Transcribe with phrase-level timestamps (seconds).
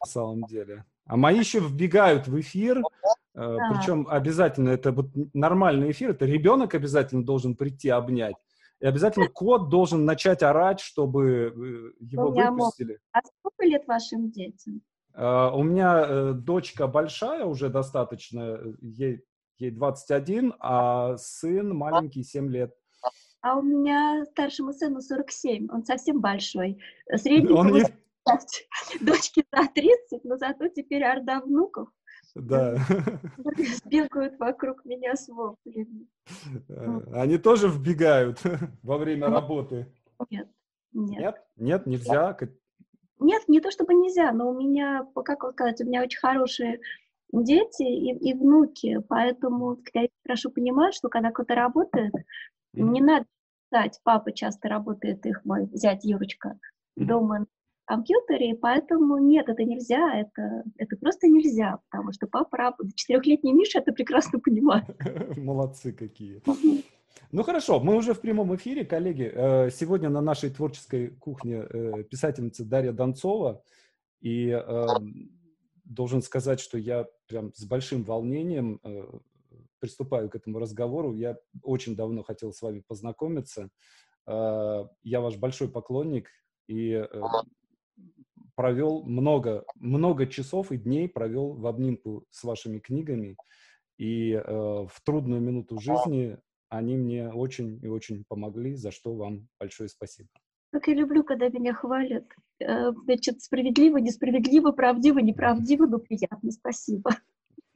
[0.00, 0.84] на самом деле.
[1.06, 2.82] А мои еще вбегают в эфир,
[3.34, 3.56] да.
[3.72, 8.36] причем обязательно, это вот нормальный эфир, это ребенок обязательно должен прийти обнять.
[8.80, 13.00] И обязательно кот должен начать орать, чтобы его выпустили.
[13.12, 14.82] А сколько лет вашим детям?
[15.16, 19.24] Uh, у меня uh, дочка большая уже достаточно, ей,
[19.56, 22.72] ей 21, а сын маленький 7 лет.
[23.40, 26.78] А у меня старшему сыну 47, он совсем большой.
[27.16, 27.84] Средний он не...
[29.00, 31.88] дочке за 30, но зато теперь орда внуков.
[32.34, 32.76] Да.
[33.86, 36.06] Бегают вокруг меня с воплями.
[36.68, 38.40] Э, они тоже вбегают
[38.82, 39.92] во время работы?
[40.30, 40.48] Нет.
[40.92, 41.20] Нет?
[41.20, 42.36] Нет, нет нельзя?
[43.20, 46.80] Нет, не то чтобы нельзя, но у меня, как сказать, у меня очень хорошие
[47.32, 52.82] дети и, и внуки, поэтому я хорошо понимаю, что когда кто-то работает, mm-hmm.
[52.82, 53.26] не надо
[53.68, 56.58] ждать, папа часто работает, их мой зять Юрочка,
[56.98, 57.04] mm-hmm.
[57.04, 57.46] дома
[57.88, 62.94] компьютере, поэтому нет, это нельзя, это, это просто нельзя, потому что папа работает.
[62.94, 64.84] Четырехлетний Миша это прекрасно понимает.
[65.36, 66.42] Молодцы какие.
[67.32, 69.30] Ну хорошо, мы уже в прямом эфире, коллеги.
[69.34, 73.62] Э, сегодня на нашей творческой кухне э, писательница Дарья Донцова.
[74.20, 75.30] И эм,
[75.84, 79.04] должен сказать, что я прям с большим волнением э,
[79.78, 81.14] приступаю к этому разговору.
[81.14, 83.70] Я очень давно хотел с вами познакомиться.
[84.26, 86.28] Я ваш большой поклонник,
[86.66, 87.02] и
[88.58, 93.36] провел много, много часов и дней провел в обнимку с вашими книгами.
[93.98, 96.36] И э, в трудную минуту жизни
[96.68, 100.28] они мне очень и очень помогли, за что вам большое спасибо.
[100.72, 102.24] Как я люблю, когда меня хвалят.
[102.58, 106.50] Э, значит, справедливо, несправедливо, правдиво, неправдиво, но приятно.
[106.50, 107.12] Спасибо.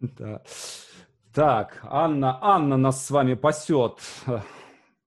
[0.00, 0.42] Да.
[1.33, 4.00] Так, Анна, Анна нас с вами пасет.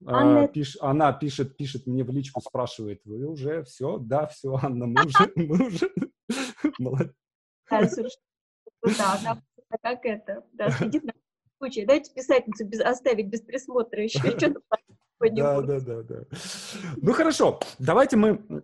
[0.06, 0.44] Анна...
[0.44, 3.98] А, пиш, она пишет, пишет мне в личку, спрашивает, вы уже все?
[3.98, 5.92] Да, все, Анна, мы уже, мы уже.
[6.80, 7.14] Молодец.
[8.98, 9.42] Да, она
[9.82, 11.14] как это, да, сидит на
[11.58, 11.86] случае.
[11.86, 14.20] Дайте писательницу без, оставить без присмотра еще.
[15.32, 16.24] Да, да, да, да.
[16.98, 18.64] Ну хорошо, давайте мы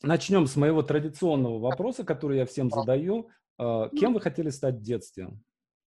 [0.00, 3.28] начнем с моего традиционного вопроса, который я всем задаю.
[3.58, 5.28] А, кем вы хотели стать в детстве?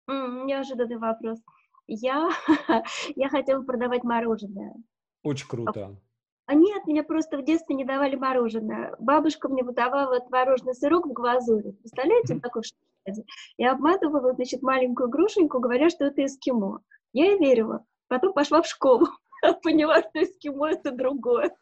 [0.07, 1.39] Неожиданный вопрос
[1.93, 2.29] я,
[3.15, 4.75] я хотела продавать мороженое.
[5.23, 5.95] Очень круто.
[6.45, 8.95] А нет, меня просто в детстве не давали мороженое.
[8.99, 11.71] Бабушка мне выдавала творожный сырок в глазури.
[11.73, 13.23] Представляете, такой штуке?
[13.57, 16.81] И обматывала, значит, маленькую грушеньку, говоря, что это эскимо.
[17.13, 17.85] Я и верила.
[18.07, 19.07] Потом пошла в школу.
[19.63, 21.55] Поняла, что эскимо— это другое.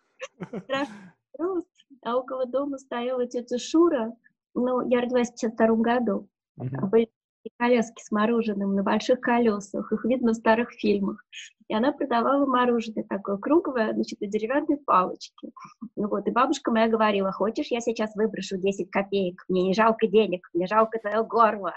[2.03, 4.15] А около дома стояла тетя Шура.
[4.53, 6.29] Ну, я родилась в 52 году.
[6.59, 7.09] Mm-hmm.
[7.47, 11.23] Были коляски с мороженым на больших колесах, их видно в старых фильмах.
[11.69, 15.49] И она продавала мороженое такое круглое, значит, на деревянной палочке.
[15.95, 20.07] Ну вот, и бабушка моя говорила, хочешь, я сейчас выброшу 10 копеек, мне не жалко
[20.07, 21.73] денег, мне жалко твое горло.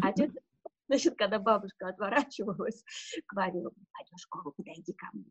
[0.00, 0.40] А тетя,
[0.88, 2.82] значит, когда бабушка отворачивалась,
[3.30, 5.30] говорила, пойдем в школу, подойди ко мне.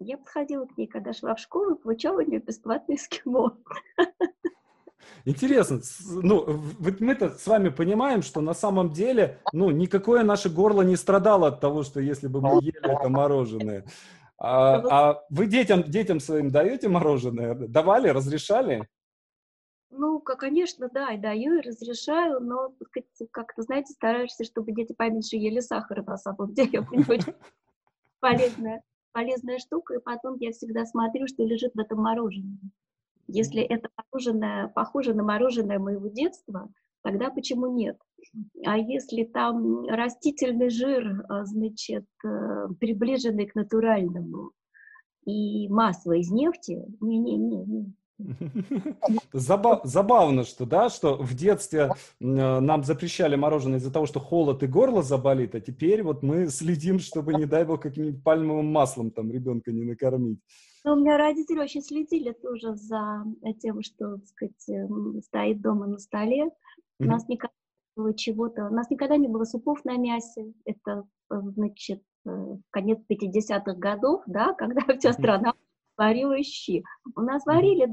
[0.00, 3.56] Я подходила к ней, когда шла в школу, получала у нее бесплатный эскимо.
[5.24, 6.44] Интересно, ну,
[6.78, 11.48] вот мы-то с вами понимаем, что на самом деле, ну, никакое наше горло не страдало
[11.48, 13.84] от того, что если бы мы ели это мороженое.
[14.38, 17.54] А, а вы детям, детям своим даете мороженое?
[17.54, 18.88] Давали, разрешали?
[19.90, 22.74] Ну, конечно, да, и даю, и разрешаю, но
[23.30, 26.84] как-то, знаете, стараешься, чтобы дети поменьше ели сахара на самом деле.
[28.18, 28.82] Полезная,
[29.12, 32.72] полезная штука, и потом я всегда смотрю, что лежит в этом мороженом.
[33.32, 36.68] Если это мороженое похоже на мороженое моего детства,
[37.02, 37.98] тогда почему нет?
[38.66, 44.52] А если там растительный жир, а, значит, э, приближенный к натуральному,
[45.24, 47.92] и масло из нефти, не-не-не,
[49.32, 51.90] Забав, забавно, что, да, что в детстве э,
[52.20, 56.98] нам запрещали мороженое из-за того, что холод и горло заболит, а теперь вот мы следим,
[56.98, 60.38] чтобы, не дай бог, каким-нибудь пальмовым маслом там ребенка не накормить.
[60.84, 63.24] Но у меня родители очень следили тоже за
[63.60, 66.50] тем, что, так сказать, стоит дома на столе.
[66.98, 67.54] У нас никогда
[67.96, 70.52] не было чего-то, у нас никогда не было супов на мясе.
[70.64, 75.54] Это, э, значит, э, конец 50-х годов, да, когда вся страна
[75.96, 76.84] варила щи.
[77.16, 77.92] У нас варили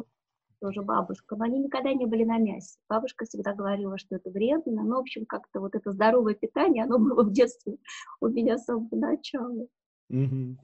[0.61, 2.77] тоже бабушка, но они никогда не были на мясе.
[2.87, 6.99] Бабушка всегда говорила, что это вредно, но, в общем, как-то вот это здоровое питание, оно
[6.99, 7.77] было в детстве
[8.19, 9.67] у меня с самого начала.
[10.11, 10.55] Mm-hmm.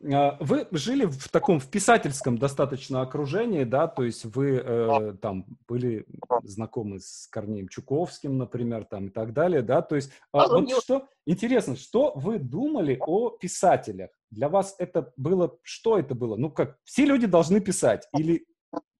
[0.00, 6.06] Вы жили в таком в писательском достаточно окружении, да, то есть вы э, там были
[6.42, 11.06] знакомы с Корнеем Чуковским, например, там и так далее, да, то есть а, вот что
[11.26, 14.08] интересно, что вы думали о писателях?
[14.30, 16.36] Для вас это было, что это было?
[16.36, 18.46] Ну как, все люди должны писать или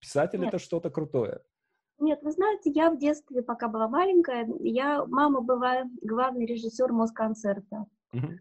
[0.01, 1.41] писатель это что-то крутое?
[1.99, 7.87] Нет, вы знаете, я в детстве, пока была маленькая, я, мама была главный режиссер Москонцерта.
[8.15, 8.39] Uh-huh.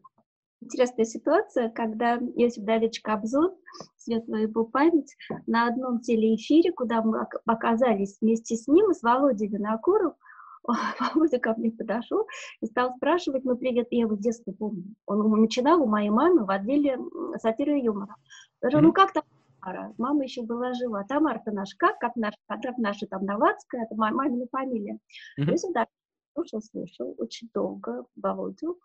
[0.61, 3.55] Интересная ситуация, когда Иосиф Давидович Кобзон,
[3.97, 5.15] светлая его память,
[5.47, 10.15] на одном телеэфире, куда мы оказались вместе с ним, с Володей Винокуром,
[10.99, 12.27] Володя ко мне подошел
[12.61, 14.83] и стал спрашивать, ну, привет, я его с детства помню.
[15.05, 16.99] Он начинал у моей мамы в отделе
[17.37, 18.15] сатиры и юмора.
[18.61, 19.23] Даже, ну, как там
[19.61, 19.93] Тамара?
[19.97, 21.03] Мама еще была жива.
[21.07, 21.97] Тамара-то наш как?
[21.99, 24.99] Как наш, как наша там Новацкая, это мамина фамилия.
[25.39, 25.53] Mm-hmm.
[25.53, 25.87] И да,
[26.33, 28.77] слушал, слушал очень долго Володю.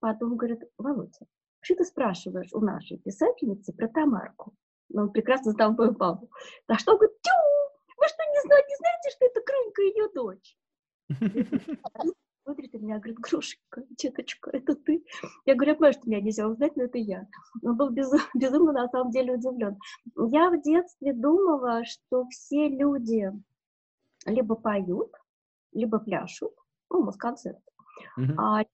[0.00, 1.26] Потом говорит, Володя,
[1.60, 4.54] что ты спрашиваешь у нашей писательницы про Тамарку?
[4.88, 6.30] Ну, он прекрасно знал мою папу.
[6.66, 7.30] А что, он говорит, тю,
[7.96, 10.56] вы что, не знаете, не знаете, что это Крынка ее дочь?
[12.44, 15.04] Смотрит на меня, говорит, Грушенька, деточка, это ты?
[15.44, 17.28] Я говорю, я понимаю, что меня нельзя узнать, но это я.
[17.62, 19.78] Он был безум, безумно, на самом деле, удивлен.
[20.16, 23.30] Я в детстве думала, что все люди
[24.24, 25.12] либо поют,
[25.72, 26.54] либо пляшут,
[26.88, 27.60] ну, москонцерт,
[28.18, 28.34] mm-hmm.
[28.38, 28.64] а,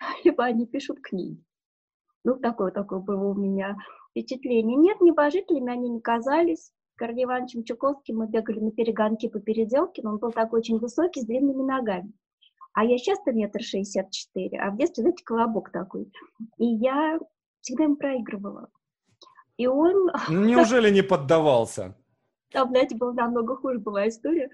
[0.24, 1.42] либо они пишут книги.
[2.24, 3.76] Ну, такое, такое было у меня
[4.10, 4.76] впечатление.
[4.76, 6.72] Нет, небожителями они не казались.
[6.96, 11.20] Корней Ивановичем Чуковским мы бегали на перегонки по переделке, но он был такой очень высокий,
[11.20, 12.12] с длинными ногами.
[12.72, 16.10] А я сейчас-то метр шестьдесят четыре, а в детстве, знаете, колобок такой.
[16.58, 17.18] И я
[17.60, 18.68] всегда ему проигрывала.
[19.56, 20.10] И он...
[20.28, 21.96] Ну, неужели не поддавался?
[22.50, 24.50] Там, знаете, была намного хуже была история.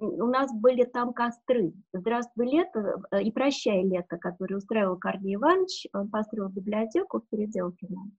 [0.00, 1.72] У нас были там костры.
[1.92, 5.88] «Здравствуй, лето» и «Прощай, лето», который устраивал Корней Иванович.
[5.92, 8.10] Он построил библиотеку в Переделкино.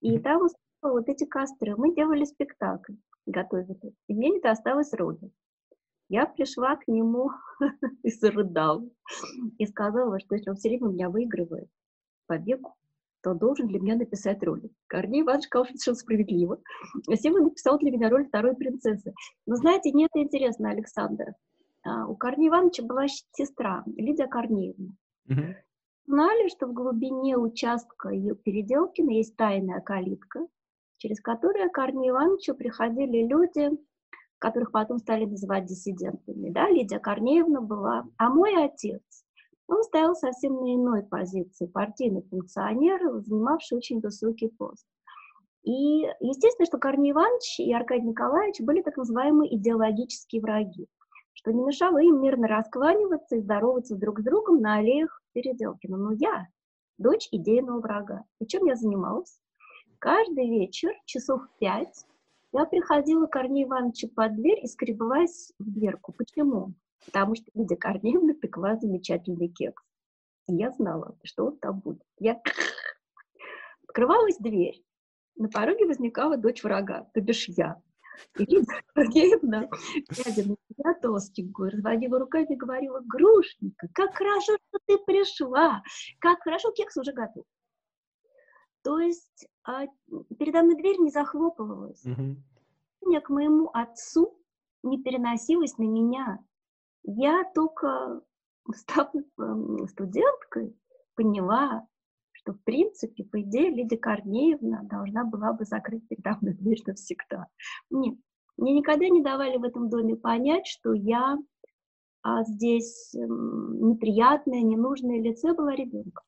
[0.00, 0.48] И там
[0.80, 1.76] вот эти костры.
[1.76, 2.94] Мы делали спектакль,
[3.26, 3.94] готовили.
[4.06, 5.30] И мне не осталось роли.
[6.08, 7.30] Я пришла к нему
[8.02, 8.88] и зарыдала.
[9.58, 11.68] И сказала, что он все время меня выигрывает
[12.26, 12.74] по бегу,
[13.22, 14.70] то должен для меня написать роль.
[14.86, 16.60] Корней Иванович сказал, совершенно справедливо.
[17.14, 19.12] Сема написал для меня роль второй принцессы.
[19.46, 21.34] Но знаете, не это интересно, Александр.
[21.84, 24.92] А, у Корнея Ивановича была сестра, Лидия Корнеевна.
[25.28, 25.54] Угу.
[26.06, 30.46] Знали, что в глубине участка ее Переделкина есть тайная калитка,
[30.98, 33.70] через которую Корнею Ивановичу приходили люди,
[34.38, 36.50] которых потом стали называть диссидентами.
[36.50, 36.68] Да?
[36.68, 38.06] Лидия Корнеевна была.
[38.16, 39.02] А мой отец,
[39.68, 44.86] он стоял совсем на иной позиции, партийный функционер, занимавший очень высокий пост.
[45.62, 50.86] И естественно, что Корней Иванович и Аркадий Николаевич были так называемые идеологические враги,
[51.34, 55.98] что не мешало им мирно раскланиваться и здороваться друг с другом на аллеях Переделкина.
[55.98, 56.46] Но я
[56.96, 58.24] дочь идейного врага.
[58.40, 59.38] И чем я занималась?
[59.98, 62.06] Каждый вечер, часов пять,
[62.52, 66.14] я приходила к Корнею Ивановичу под дверь и скреблась в дверку.
[66.16, 66.72] Почему?
[67.06, 69.82] Потому что Лидия Корнеевна пекла замечательный кекс.
[70.48, 72.02] И я знала, что он там будет.
[72.18, 72.40] Я
[73.86, 74.82] открывалась дверь.
[75.36, 77.80] На пороге возникала дочь врага, то бишь я.
[78.36, 79.68] И Лидия Корнеевна,
[80.08, 85.82] глядя на меня толстенькую, разводила руками и говорила, Грушенька, как хорошо, что ты пришла,
[86.18, 87.44] как хорошо, кекс уже готов.
[88.82, 89.86] То есть а,
[90.38, 92.04] передо мной дверь не захлопывалась.
[92.04, 93.20] Угу.
[93.20, 94.40] К моему отцу
[94.82, 96.38] не переносилась на меня.
[97.04, 98.20] Я только,
[98.74, 100.76] став эм, студенткой,
[101.14, 101.86] поняла,
[102.32, 107.46] что, в принципе, по идее, Лидия Корнеевна должна была бы закрыть передо мной дверь навсегда.
[107.90, 108.18] Нет,
[108.56, 111.38] мне никогда не давали в этом доме понять, что я
[112.22, 116.24] а здесь неприятное, ненужное лицо была ребенком.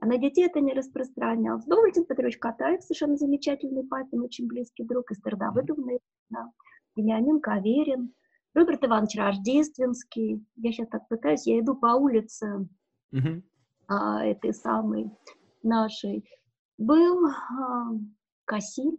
[0.00, 1.64] А на детей это не распространялось.
[1.66, 6.50] Валентин Петрович Катаев, совершенно замечательный папин, очень близкий друг, Эстер Давыдовна, да,
[6.96, 8.12] Вениамин Каверин,
[8.54, 10.44] Роберт Иванович Рождественский.
[10.56, 12.68] Я сейчас так пытаюсь, я иду по улице
[13.12, 13.42] uh-huh.
[13.88, 15.10] а, этой самой
[15.62, 16.28] нашей.
[16.76, 17.92] Был а,
[18.44, 18.98] Кассин,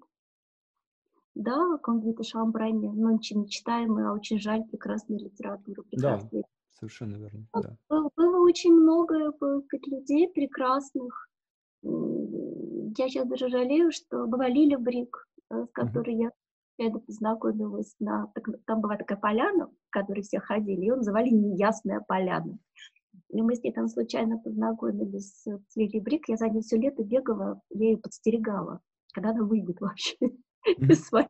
[1.36, 6.48] да, Конвита Шамбрани, но очень мечтаемый, а очень жаль прекрасная литература, прекрасная да.
[6.72, 7.77] Совершенно верно, ну, да.
[7.89, 9.31] Было, очень много
[9.86, 11.29] людей прекрасных.
[11.83, 16.24] Я сейчас даже жалею, что была Лиля Брик, э, с которой uh-huh.
[16.24, 16.31] я
[16.77, 18.31] когда познакомилась на...
[18.65, 22.57] Там была такая поляна, в которой все ходили, ее называли «Неясная поляна».
[23.29, 26.29] И мы с ней там случайно познакомились с Лилией Брик.
[26.29, 28.79] Я за ней все лето бегала, я ее подстерегала,
[29.13, 30.17] когда она выйдет вообще
[30.65, 31.27] из своей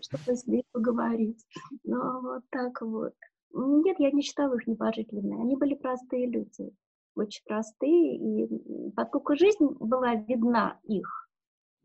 [0.00, 1.44] чтобы с ней поговорить.
[1.84, 3.12] Ну, вот так вот.
[3.52, 5.40] Нет, я не считала их небожительными.
[5.40, 6.72] Они были простые люди,
[7.14, 8.16] очень простые.
[8.16, 11.25] И поскольку жизнь была видна их,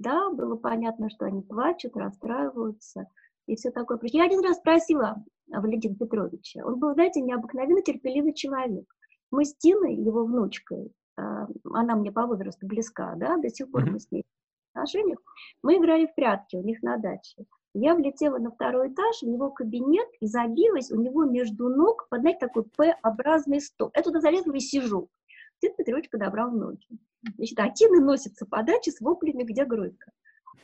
[0.02, 3.08] да, было понятно, что они плачут, расстраиваются
[3.48, 4.00] и все такое.
[4.04, 6.66] Я один раз спросила Валентина Петровича.
[6.66, 8.86] Он был, знаете, необыкновенно терпеливый человек.
[9.32, 13.90] Мы с Тиной, его внучкой, а, она мне по возрасту близка, да, до сих пор
[13.90, 15.20] мы с ней в отношениях,
[15.64, 17.46] мы играли в прятки у них на даче.
[17.74, 22.22] Я влетела на второй этаж, в его кабинет и забилась у него между ног под,
[22.22, 23.92] знаете, такой П-образный стол.
[23.96, 25.10] Я туда залезла и сижу.
[25.60, 26.86] Тит Петрович подобрал ноги.
[27.36, 30.12] Значит, Атины носится по даче с воплями, где Гройка.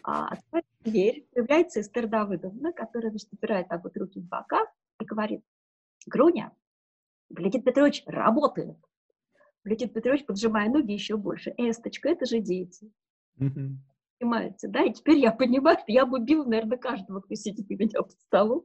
[0.03, 4.65] А открывает дверь, появляется Эстер Давыдовна, которая, значит, упирает так вот руки в бока
[4.99, 5.41] и говорит,
[6.05, 6.55] Груня,
[7.29, 8.77] Валентин Петрович работает.
[9.63, 11.53] Валентин Петрович, поджимая ноги еще больше.
[11.57, 12.91] Эсточка, это же дети.
[13.39, 13.77] Mm-hmm
[14.19, 17.73] понимаете, да, и теперь я понимаю, что я бы убила, наверное, каждого, кто сидит у
[17.73, 18.63] меня под столом.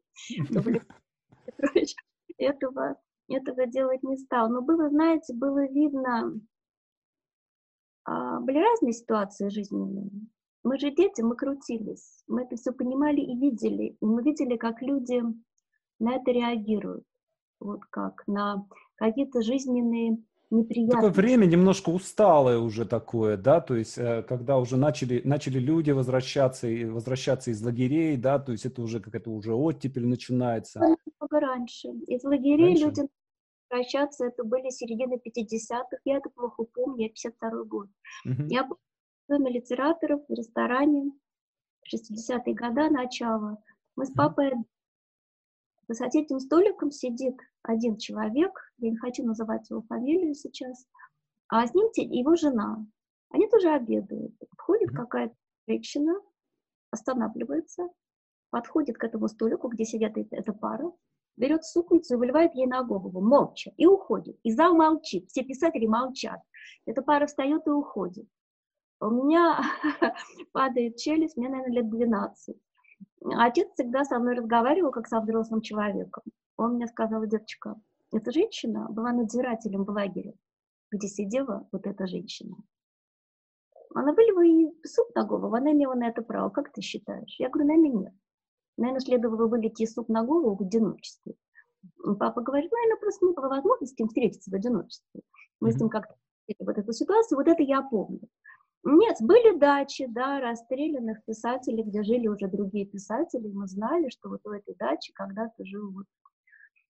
[1.44, 1.94] Петрович
[2.38, 2.96] этого,
[3.28, 4.50] этого делать не стал.
[4.50, 6.32] Но было, знаете, было видно,
[8.06, 10.10] были разные ситуации жизненные.
[10.64, 13.96] Мы же дети, мы крутились, мы это все понимали и видели.
[14.00, 15.22] И мы видели, как люди
[15.98, 17.04] на это реагируют.
[17.58, 18.66] Вот как на
[18.96, 20.18] какие-то жизненные
[20.52, 20.94] неприятно.
[20.94, 25.90] Такое время немножко усталое уже такое, да, то есть э, когда уже начали, начали люди
[25.90, 30.80] возвращаться, и возвращаться из лагерей, да, то есть это уже какая-то уже оттепель начинается.
[30.80, 31.88] Много раньше.
[32.06, 32.84] Из лагерей раньше?
[32.84, 33.02] люди
[33.72, 37.88] возвращаться, это были середины 50-х, я это плохо помню, я 52 год.
[38.24, 38.42] Угу.
[38.48, 38.78] Я была
[39.28, 41.12] в доме литераторов, в ресторане,
[41.92, 43.62] 60-е годы, начало.
[43.96, 44.52] Мы с папой
[45.88, 50.86] за этим столиком сидит один человек, я не хочу называть его фамилию сейчас,
[51.48, 52.86] а с ним его жена.
[53.30, 54.34] Они тоже обедают.
[54.58, 55.34] Входит какая-то
[55.66, 56.14] женщина,
[56.90, 57.88] останавливается,
[58.50, 60.92] подходит к этому столику, где сидят эта пара,
[61.36, 64.38] берет супницу и выливает ей на голову, молча, и уходит.
[64.42, 66.40] И зал молчит, все писатели молчат.
[66.86, 68.28] Эта пара встает и уходит.
[69.00, 69.60] У меня
[70.52, 72.56] падает челюсть, мне, наверное, лет 12.
[73.36, 76.22] Отец всегда со мной разговаривал, как со взрослым человеком.
[76.56, 77.80] Он мне сказал, деточка,
[78.12, 80.34] эта женщина была надзирателем в лагере,
[80.90, 82.56] где сидела вот эта женщина.
[83.94, 86.50] Она выливала ей суп на голову, она имела на это право.
[86.50, 87.36] Как ты считаешь?
[87.38, 88.14] Я говорю, наверное, нет.
[88.76, 91.34] Наверное, следовало вылить суп на голову в одиночестве.
[92.18, 95.20] Папа говорит, наверное, просто не было возможности встретиться в одиночестве.
[95.60, 95.72] Мы mm-hmm.
[95.72, 96.14] с ним как-то
[96.60, 98.20] вот эту ситуацию, вот это я помню.
[98.84, 103.46] Нет, были дачи, да, расстрелянных писателей, где жили уже другие писатели.
[103.46, 106.06] Мы знали, что вот в этой даче когда-то жил вот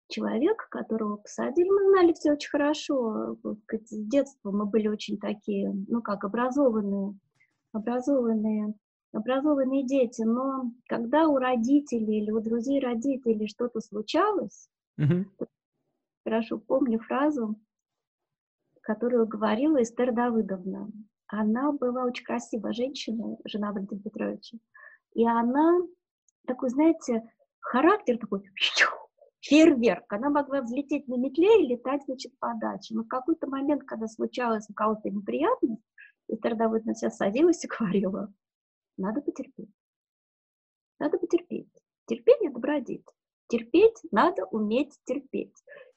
[0.07, 1.69] человек, которого посадили.
[1.69, 3.37] Мы знали все очень хорошо.
[3.69, 7.17] С детства мы были очень такие, ну как, образованные,
[7.73, 8.75] образованные,
[9.13, 10.23] образованные дети.
[10.23, 14.67] Но когда у родителей или у друзей родителей что-то случалось,
[14.99, 15.25] mm-hmm.
[16.25, 17.55] хорошо помню фразу,
[18.81, 20.91] которую говорила Эстер Давыдовна.
[21.27, 24.57] Она была очень красивая женщина, жена Валентина Петровича.
[25.13, 25.79] И она
[26.45, 27.23] такой, знаете,
[27.59, 28.43] характер такой,
[29.41, 30.11] фейерверк.
[30.11, 32.93] Она могла взлететь на метле и летать, значит, по даче.
[32.93, 35.81] Но в какой-то момент, когда случалось у кого-то неприятность,
[36.27, 38.31] и тогда вот на себя садилась и говорила,
[38.97, 39.69] надо потерпеть.
[40.99, 41.69] Надо потерпеть.
[42.05, 43.03] Терпение– добродетель.
[43.47, 45.53] Терпеть надо уметь терпеть.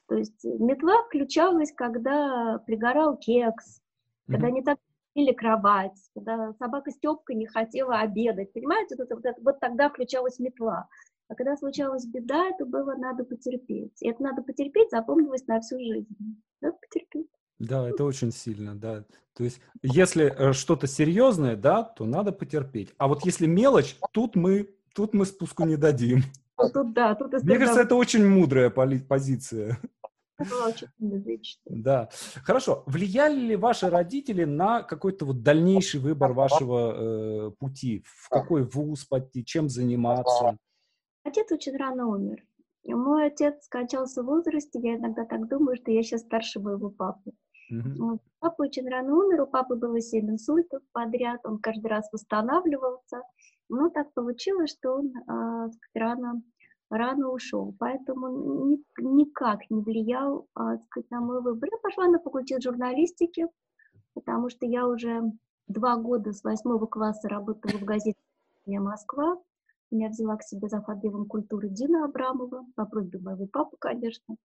[0.09, 4.33] То есть метла включалась, когда пригорал кекс, mm-hmm.
[4.33, 4.79] когда не так
[5.15, 10.88] или кровать, когда собака Степка не хотела обедать, понимаете, вот, вот, вот тогда включалась метла.
[11.29, 14.00] А когда случалась беда, это было надо потерпеть.
[14.00, 16.43] И это надо потерпеть запомнилось на всю жизнь.
[16.61, 17.31] Надо потерпеть.
[17.59, 19.05] Да, это очень сильно, да.
[19.35, 22.95] То есть, если э, что-то серьезное, да, то надо потерпеть.
[22.99, 26.23] А вот если мелочь, тут мы, тут мы спуску не дадим.
[26.73, 29.79] Тут, да, тут Мне кажется, это очень мудрая позиция.
[31.67, 32.09] Да.
[32.45, 32.83] Хорошо.
[32.87, 38.05] Влияли ли ваши родители на какой-то вот дальнейший выбор вашего э, пути?
[38.07, 40.59] В какой вуз пойти, чем заниматься?
[41.25, 42.45] Отец очень рано умер.
[42.85, 47.33] Мой отец скончался в возрасте, я иногда так думаю, что я сейчас старше моего папы.
[47.73, 48.18] Mm-hmm.
[48.38, 53.23] Папа очень рано умер, у папы было семь инсультов подряд, он каждый раз восстанавливался.
[53.68, 56.42] Но так получилось, что он э, рано
[56.90, 61.68] рано ушел, поэтому ни, никак не влиял а, сказать, на мой выбор.
[61.73, 63.49] Я пошла на факультет журналистики,
[64.14, 65.32] потому что я уже
[65.68, 68.16] два года с восьмого класса работала в газете
[68.66, 69.37] «Москва».
[69.90, 74.37] Меня взяла к себе за отделом культуры Дина Абрамова, по просьбе моего папы, конечно.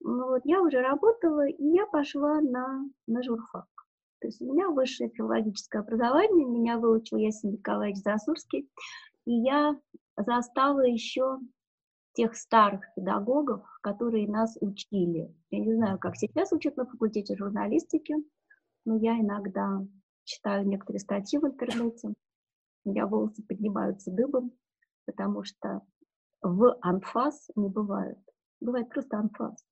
[0.00, 3.66] Ну, вот я уже работала, и я пошла на, на журфак.
[4.20, 8.68] То есть у меня высшее филологическое образование, меня выучил Ясин Николаевич Засурский,
[9.26, 9.78] и я
[10.16, 11.38] застала еще
[12.14, 15.34] тех старых педагогов, которые нас учили.
[15.50, 18.14] Я не знаю, как сейчас учат на факультете журналистики,
[18.86, 19.86] но я иногда
[20.24, 22.14] читаю некоторые статьи в интернете,
[22.84, 24.52] у меня волосы поднимаются дыбом,
[25.06, 25.80] потому что
[26.42, 28.18] в анфас не бывает.
[28.60, 29.64] Бывает просто анфас.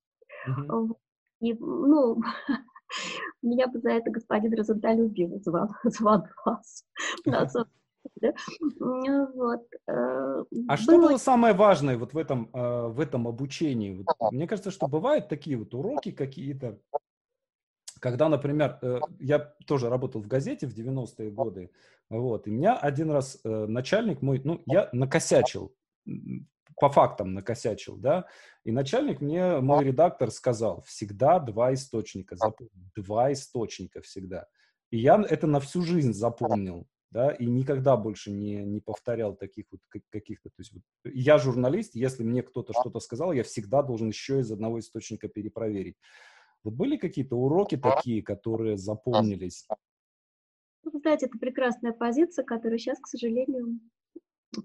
[0.47, 0.95] Mm-hmm.
[1.41, 2.21] И, ну,
[3.41, 6.83] меня бы за это господин Розенталь убил, зван, зван вас.
[8.79, 9.61] Вот.
[9.87, 14.03] Э, а что было самое важное вот в этом, э, в этом обучении?
[14.03, 16.79] Вот, мне кажется, что бывают такие вот уроки какие-то,
[18.05, 21.71] когда, например, э, я тоже работал в газете в 90-е годы,
[22.11, 25.73] вот, и меня один раз начальник мой, ну, я накосячил,
[26.79, 28.25] по фактам накосячил, да,
[28.63, 34.45] и начальник мне, мой редактор сказал, всегда два источника, запомни, два источника всегда.
[34.91, 39.65] И я это на всю жизнь запомнил, да, и никогда больше не, не повторял таких
[39.71, 39.81] вот
[40.11, 44.41] каких-то, то есть вот, я журналист, если мне кто-то что-то сказал, я всегда должен еще
[44.41, 45.97] из одного источника перепроверить.
[46.65, 49.67] Вот были какие-то уроки такие, которые запомнились?
[50.83, 53.79] Ну, знаете, это прекрасная позиция, которая сейчас, к сожалению,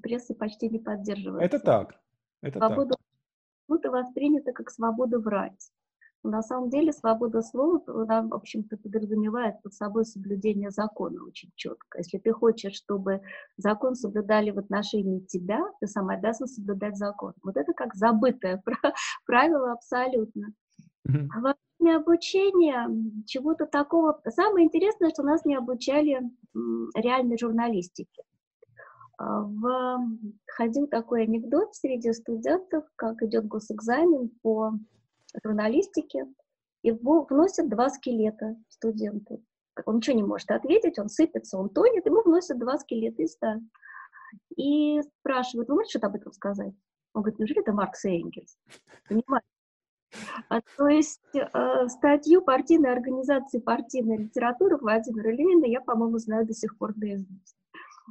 [0.03, 1.45] пресса почти не поддерживает.
[1.45, 2.01] Это так.
[2.41, 2.97] Это Свобода
[3.69, 3.93] так.
[3.93, 5.71] воспринята как свобода врать.
[6.23, 11.99] На самом деле свобода слова, она, в общем-то, подразумевает под собой соблюдение закона очень четко.
[11.99, 13.23] Если ты хочешь, чтобы
[13.57, 17.33] закон соблюдали в отношении тебя, ты сам обязан соблюдать закон.
[17.43, 18.63] Вот это как забытое
[19.27, 20.53] правило абсолютно.
[21.09, 21.29] Mm-hmm.
[21.41, 24.21] Во время обучения чего-то такого...
[24.29, 26.21] Самое интересное, что нас не обучали
[26.95, 28.23] реальной журналистике.
[29.19, 30.01] А, в...
[30.47, 34.73] Ходил такой анекдот среди студентов, как идет госэкзамен по
[35.45, 36.27] журналистики,
[36.83, 39.43] и вносят два скелета студенту.
[39.87, 43.61] Он ничего не может ответить, он сыпется, он тонет, ему вносят два скелета из ста.
[44.57, 46.75] И спрашивают, вы можете что-то об этом сказать?
[47.13, 48.57] Он говорит, неужели это Маркс и Энгельс?
[49.09, 49.47] Понимаете?
[50.49, 56.53] А, то есть э, статью партийной организации партийной литературы Владимира Ленина я, по-моему, знаю до
[56.53, 57.57] сих пор наизусть.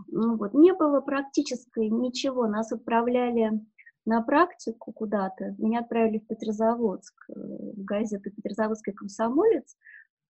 [0.07, 0.53] Ну, вот.
[0.53, 2.47] Не было практической ничего.
[2.47, 3.59] Нас отправляли
[4.05, 5.55] на практику куда-то.
[5.57, 9.75] Меня отправили в Петрозаводск, э, в газету «Петрозаводский комсомолец»,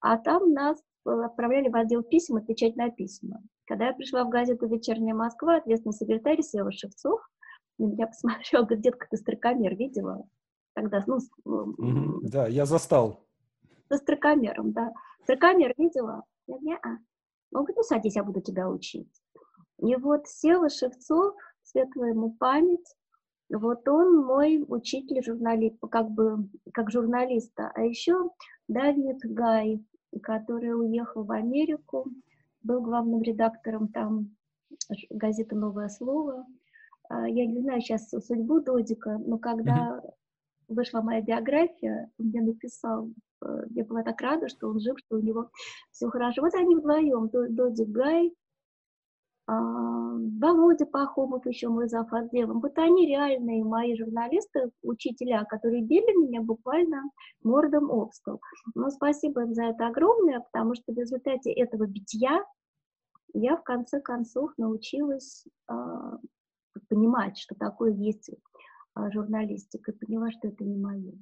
[0.00, 3.40] а там нас отправляли в отдел писем отвечать на письма.
[3.66, 7.20] Когда я пришла в газету «Вечерняя Москва», ответственный секретарь Сева Шевцов
[7.78, 10.26] на меня посмотрел, говорит, детка, ты строкомер видела?
[10.80, 11.18] Тогда, ну...
[11.44, 13.26] Mm-hmm, да, я застал.
[13.88, 14.92] Со строкомером, да.
[15.24, 16.22] Строкомер видела?
[16.46, 16.88] Я говорю, а.
[17.50, 19.10] Он говорит, ну садись, я буду тебя учить.
[19.78, 22.94] И вот Сева Шевцов, светлая ему память,
[23.50, 27.72] вот он мой учитель журналист, как бы как журналиста.
[27.74, 28.30] А еще
[28.68, 29.84] Давид Гай,
[30.22, 32.06] который уехал в Америку,
[32.62, 34.36] был главным редактором там
[35.10, 36.46] газеты «Новое слово».
[37.08, 40.02] А, я не знаю сейчас судьбу Додика, но когда.
[40.68, 43.10] Вышла моя биография, он мне написал,
[43.42, 45.50] э, я была так рада, что он жив, что у него
[45.90, 46.42] все хорошо.
[46.42, 48.32] Вот они вдвоем, Додик Гай,
[49.48, 52.12] а, Володя Пахомов, еще мой зав.
[52.12, 52.60] отделом.
[52.60, 57.02] Вот они реальные мои журналисты, учителя, которые били меня буквально
[57.42, 58.40] мордом об стол.
[58.74, 62.44] Но спасибо им за это огромное, потому что в результате этого битья
[63.32, 66.18] я в конце концов научилась а,
[66.90, 68.30] понимать, что такое есть
[68.98, 71.12] а, журналистика, и поняла, что это не мое.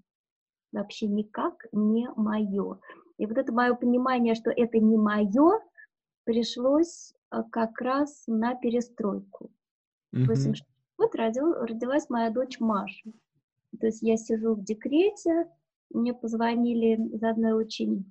[0.73, 2.81] Вообще никак не мое.
[3.19, 5.61] И вот это мое понимание, что это не мое,
[6.25, 9.51] пришлось а, как раз на перестройку.
[10.11, 10.27] В mm-hmm.
[10.27, 10.65] 86
[10.97, 13.11] год родил, родилась моя дочь Маша.
[13.79, 15.47] То есть я сижу в декрете,
[15.91, 18.07] мне позвонили из одной очень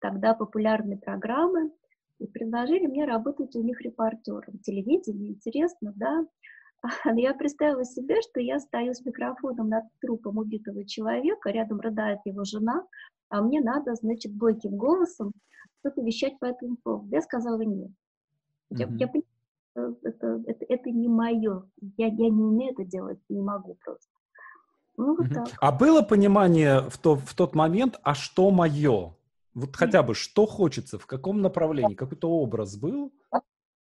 [0.00, 1.70] тогда популярной программы
[2.18, 4.58] и предложили мне работать у них репортером.
[4.60, 6.26] Телевидение, интересно, да?
[7.04, 12.44] Я представила себе, что я стою с микрофоном над трупом убитого человека, рядом рыдает его
[12.44, 12.86] жена,
[13.28, 15.32] а мне надо, значит, бойким голосом
[15.80, 17.08] что-то вещать по этому поводу.
[17.10, 17.90] Я сказала нет.
[18.70, 18.96] Я, mm-hmm.
[18.96, 21.64] я понимаю, это, это, это не мое.
[21.96, 24.10] Я, я не умею это делать, не могу просто.
[24.96, 25.34] Ну, вот mm-hmm.
[25.34, 25.48] так.
[25.60, 29.14] А было понимание в, то, в тот момент, а что мое?
[29.54, 31.94] Вот хотя бы что хочется, в каком направлении?
[31.94, 33.12] Какой-то образ был?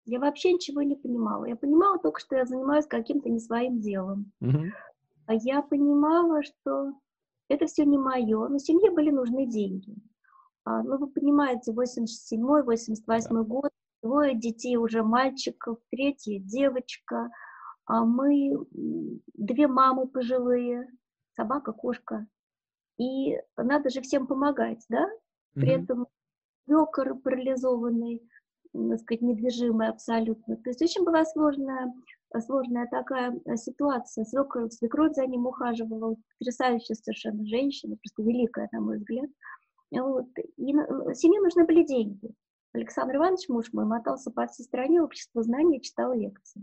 [0.05, 1.45] Я вообще ничего не понимала.
[1.45, 4.33] Я понимала только, что я занимаюсь каким-то не своим делом.
[4.43, 4.71] Mm-hmm.
[5.27, 6.95] А я понимала, что
[7.49, 9.95] это все не мое, но семье были нужны деньги.
[10.65, 13.71] А, ну, вы понимаете, 87-й, 88-й год,
[14.03, 17.31] двое детей уже мальчиков, третья девочка,
[17.85, 18.55] а мы
[19.35, 20.89] две мамы пожилые,
[21.33, 22.27] собака, кошка.
[22.99, 25.09] И надо же всем помогать, да?
[25.55, 25.83] При mm-hmm.
[25.83, 26.07] этом
[26.65, 28.23] свекор парализованный,
[28.73, 30.57] так сказать, недвижимый абсолютно.
[30.57, 31.93] То есть очень была сложная,
[32.47, 34.25] сложная такая ситуация.
[34.25, 39.31] Свекровь, свекровь за ним ухаживала, потрясающая совершенно женщина, просто великая, на мой взгляд.
[39.91, 40.27] Вот.
[40.57, 40.73] И
[41.15, 42.35] семье нужны были деньги.
[42.73, 46.63] Александр Иванович, муж мой, мотался по всей стране, общество знаний, читал лекции.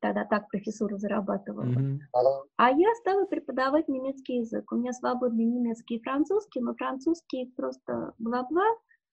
[0.00, 1.64] Тогда так профессура зарабатывала.
[1.64, 1.98] Mm-hmm.
[2.56, 4.70] А я стала преподавать немецкий язык.
[4.70, 8.66] У меня свободный немецкий и французский, но французский просто бла-бла,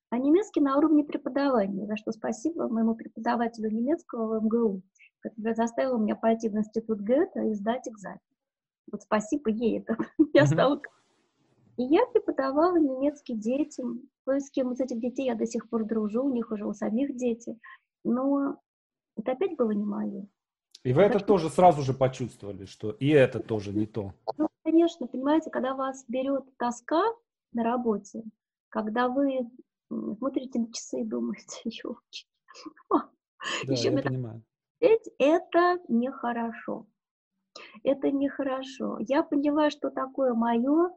[0.09, 4.81] а немецкий на уровне преподавания, за что спасибо моему преподавателю немецкого в МГУ,
[5.19, 8.19] который заставил меня пойти в институт Гёте и сдать экзамен.
[8.91, 9.97] Вот спасибо ей, это
[10.33, 10.81] я стала...
[11.77, 15.85] И я преподавала немецкий детям, кое с кем из этих детей я до сих пор
[15.85, 17.57] дружу, у них уже у самих дети,
[18.03, 18.57] но
[19.15, 20.27] это опять было не мое.
[20.83, 24.13] И вы это тоже сразу же почувствовали, что и это тоже не то.
[24.37, 27.03] Ну, конечно, понимаете, когда вас берет тоска
[27.53, 28.23] на работе,
[28.69, 29.49] когда вы
[29.89, 32.27] смотрите на часы и думаете, елки,
[32.89, 33.09] да,
[33.67, 34.43] еще я понимаю.
[34.79, 36.87] Это нехорошо.
[37.83, 38.97] Это нехорошо.
[38.99, 40.91] Я поняла, что такое мое,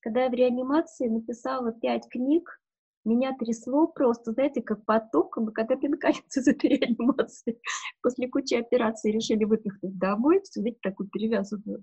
[0.00, 2.60] когда я в реанимации написала пять книг,
[3.04, 7.60] меня трясло просто, знаете, как потоком, и когда ты наконец из этой реанимации
[8.02, 11.82] после кучи операций решили выпихнуть домой, все, видите, такую перевязанную,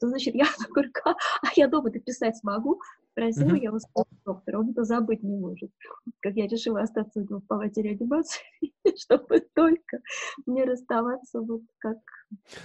[0.00, 2.80] то, значит, я такой, а я дома-то писать смогу,
[3.14, 3.62] Просила mm-hmm.
[3.62, 3.78] я у
[4.24, 5.70] доктора, он это забыть не может.
[6.20, 8.42] Как я решила остаться в палате реанимации,
[8.98, 9.98] чтобы только
[10.46, 11.98] не расставаться вот как...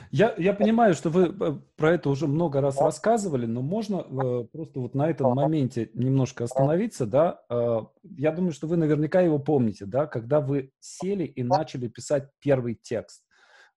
[0.09, 4.45] Я, я понимаю, что вы э, про это уже много раз рассказывали, но можно э,
[4.51, 7.41] просто вот на этом моменте немножко остановиться, да?
[7.49, 7.81] Э,
[8.17, 10.07] я думаю, что вы наверняка его помните, да?
[10.07, 13.23] Когда вы сели и начали писать первый текст.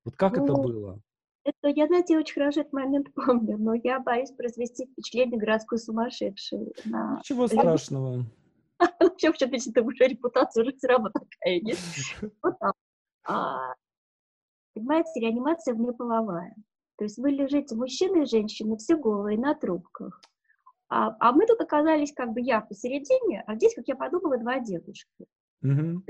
[0.04, 1.00] Вот как ну, это было?
[1.44, 6.72] Это, я, знаете, очень хорошо этот момент помню, но я боюсь произвести впечатление городской сумасшедшей.
[6.84, 7.18] На...
[7.18, 8.24] Ничего страшного.
[8.98, 12.16] Вообще, вообще, это уже репутация уже все равно такая есть.
[12.42, 12.72] Вот там.
[13.24, 13.74] А,
[14.74, 16.56] понимаете, реанимация внеполовая.
[16.96, 20.20] То есть вы лежите, мужчины и женщины, все голые, на трубках.
[20.88, 24.58] А, а мы тут оказались, как бы я посередине, а здесь, как я подумала, два
[24.58, 25.26] дедушки.
[25.62, 26.02] Угу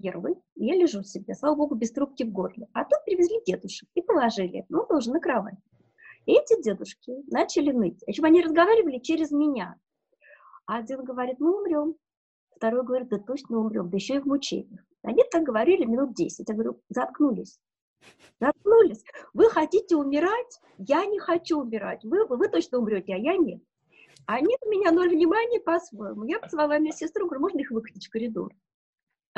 [0.00, 2.68] первый, я лежу себе, слава богу, без трубки в горле.
[2.72, 5.58] А тут привезли дедушек и положили, ну, тоже на кровать.
[6.26, 8.02] И эти дедушки начали ныть.
[8.04, 9.76] Причем они разговаривали через меня.
[10.66, 11.96] А один говорит, мы умрем.
[12.56, 14.84] Второй говорит, да точно умрем, да еще и в мучениях.
[15.02, 16.48] Они так говорили минут десять.
[16.48, 17.58] Я говорю, заткнулись.
[18.38, 19.02] Заткнулись.
[19.32, 20.60] Вы хотите умирать?
[20.78, 22.04] Я не хочу умирать.
[22.04, 23.62] Вы, вы точно умрете, а я нет.
[24.26, 26.24] Они на меня ноль внимания по-своему.
[26.24, 28.52] Я позвала мне сестру, говорю, можно их выкатить в коридор?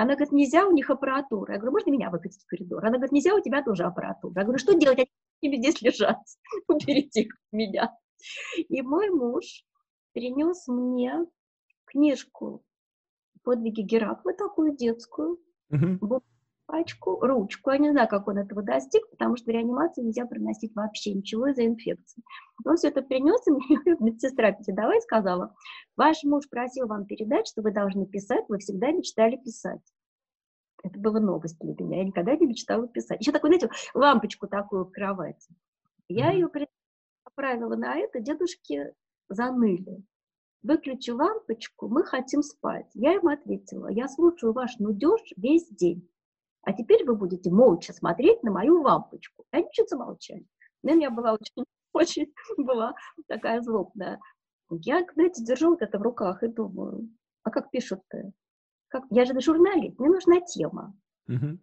[0.02, 1.52] Она говорит, нельзя, у них аппаратура.
[1.52, 2.84] Я говорю, можно меня выкатить в коридор?
[2.84, 4.32] Она говорит, нельзя, у тебя тоже аппаратура.
[4.34, 4.98] Я говорю, что делать?
[5.40, 6.18] Они здесь лежат.
[6.66, 7.96] Уберите их от меня.
[8.56, 9.64] И мой муж
[10.12, 11.24] принес мне
[11.84, 12.64] книжку
[13.44, 15.38] «Подвиги Геракла», такую детскую,
[15.72, 16.20] uh-huh
[16.72, 17.70] пачку, ручку.
[17.70, 21.48] Я не знаю, как он этого достиг, потому что в реанимации нельзя приносить вообще ничего
[21.48, 22.22] из-за инфекции.
[22.64, 25.54] Он все это принес, и мне медсестра передавай сказала,
[25.98, 29.82] ваш муж просил вам передать, что вы должны писать, вы всегда мечтали писать.
[30.82, 33.20] Это была новость для меня, я никогда не мечтала писать.
[33.20, 35.54] Еще такую, знаете, лампочку такую в кровати.
[36.08, 36.48] Я ее
[37.22, 38.94] отправила на это, дедушки
[39.28, 40.02] заныли.
[40.62, 42.86] Выключи лампочку, мы хотим спать.
[42.94, 46.08] Я им ответила, я слушаю ваш нудеж весь день.
[46.62, 49.44] А теперь вы будете молча смотреть на мою лампочку.
[49.52, 50.46] И они чуть замолчали.
[50.82, 52.94] На меня была очень, очень была
[53.28, 54.20] такая злобная.
[54.70, 57.08] Я, знаете, держу вот это в руках и думаю,
[57.42, 58.32] а как пишут-то?
[58.88, 59.04] Как?
[59.10, 60.94] Я же журналист, мне нужна тема.
[61.28, 61.58] Uh-huh.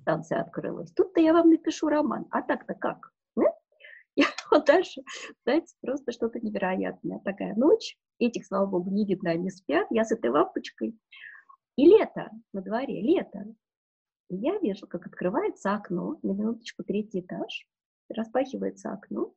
[0.00, 0.92] Станция открылась.
[0.92, 2.26] Тут-то я вам напишу роман.
[2.30, 3.12] А так-то как?
[3.36, 3.52] Да?
[4.16, 5.02] И вот дальше,
[5.44, 7.20] знаете, просто что-то невероятное.
[7.20, 10.98] Такая ночь, этих, слава богу, не видно, они спят, я с этой лампочкой.
[11.76, 13.44] И лето на дворе, лето.
[14.28, 17.66] И я вижу, как открывается окно, на минуточку третий этаж,
[18.08, 19.34] распахивается окно,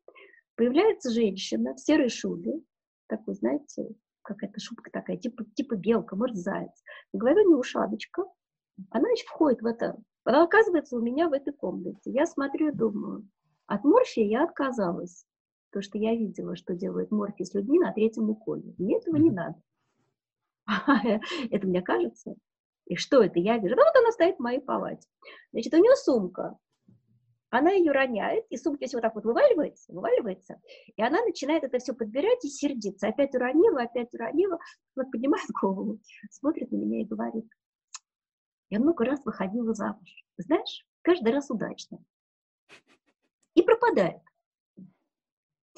[0.55, 2.61] появляется женщина в серой шубе,
[3.07, 3.89] такой, знаете,
[4.21, 6.83] какая-то шубка такая, типа, типа белка, может, заяц.
[7.13, 8.23] На голове у нее ушадочка.
[8.89, 12.11] Она, значит, входит в это, она оказывается у меня в этой комнате.
[12.11, 13.27] Я смотрю и думаю,
[13.65, 15.25] от морфия я отказалась,
[15.69, 18.73] потому что я видела, что делает морфий с людьми на третьем уколе.
[18.77, 19.61] Мне этого не надо.
[21.49, 22.35] Это мне кажется.
[22.85, 23.39] И что это?
[23.39, 25.07] Я вижу, да вот она стоит в моей палате.
[25.51, 26.57] Значит, у нее сумка.
[27.49, 30.61] Она ее роняет, и сумка все вот так вот вываливается, вываливается,
[30.95, 33.09] и она начинает это все подбирать и сердиться.
[33.09, 34.57] Опять уронила, опять уронила.
[34.95, 37.45] Вот поднимает голову, смотрит на меня и говорит,
[38.69, 40.09] я много раз выходила замуж.
[40.37, 41.99] Знаешь, каждый раз удачно.
[43.53, 44.21] И пропадает.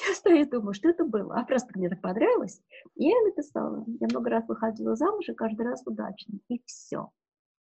[0.08, 1.36] Я стою и думаю, что это было.
[1.36, 2.62] А просто мне так понравилось.
[2.96, 3.86] И я написала.
[4.00, 6.40] Я много раз выходила замуж, и каждый раз удачно.
[6.50, 7.10] И все.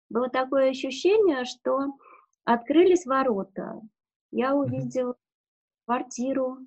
[0.08, 1.94] Было такое ощущение, что
[2.44, 3.80] открылись ворота.
[4.30, 5.16] Я увидела
[5.86, 6.58] квартиру,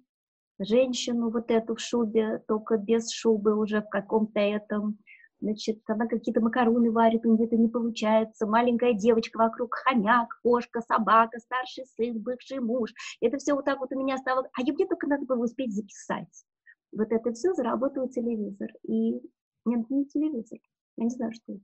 [0.60, 5.00] женщину вот эту в шубе, только без шубы уже в каком-то этом
[5.44, 10.82] значит, она какие-то макароны варит, у нее это не получается, маленькая девочка вокруг, хомяк, кошка,
[10.82, 12.92] собака, старший сын, бывший муж.
[13.22, 16.46] Это все вот так вот у меня стало, а мне только надо было успеть записать.
[16.92, 18.70] Вот это все заработал телевизор.
[18.84, 19.20] И
[19.66, 20.60] нет, не телевизор,
[20.98, 21.62] я не знаю, что это.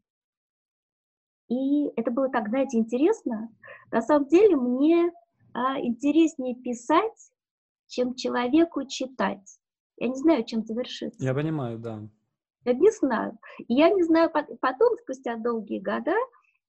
[1.47, 3.49] И это было так, знаете, интересно.
[3.91, 5.11] На самом деле мне
[5.53, 7.31] а, интереснее писать,
[7.87, 9.59] чем человеку читать.
[9.97, 11.23] Я не знаю, чем завершится.
[11.23, 12.07] Я понимаю, да.
[12.65, 13.37] Я не знаю.
[13.67, 16.15] И я не знаю, потом, спустя долгие года,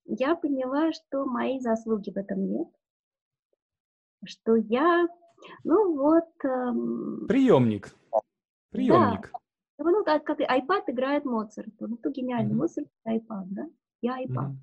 [0.04, 2.68] я поняла, что моей заслуги в этом нет.
[4.24, 5.06] Что я,
[5.64, 6.28] ну вот...
[6.44, 7.26] Эм...
[7.26, 7.94] Приемник.
[8.70, 9.30] Приемник.
[9.32, 9.40] Да.
[9.90, 11.72] Ну, как, как iPad играет Моцарт.
[11.80, 12.52] Ну, кто гениальный?
[12.52, 12.58] Mm-hmm.
[12.58, 13.66] Моцарт— iPad, да?
[14.02, 14.50] Я iPad.
[14.50, 14.56] Mm-hmm.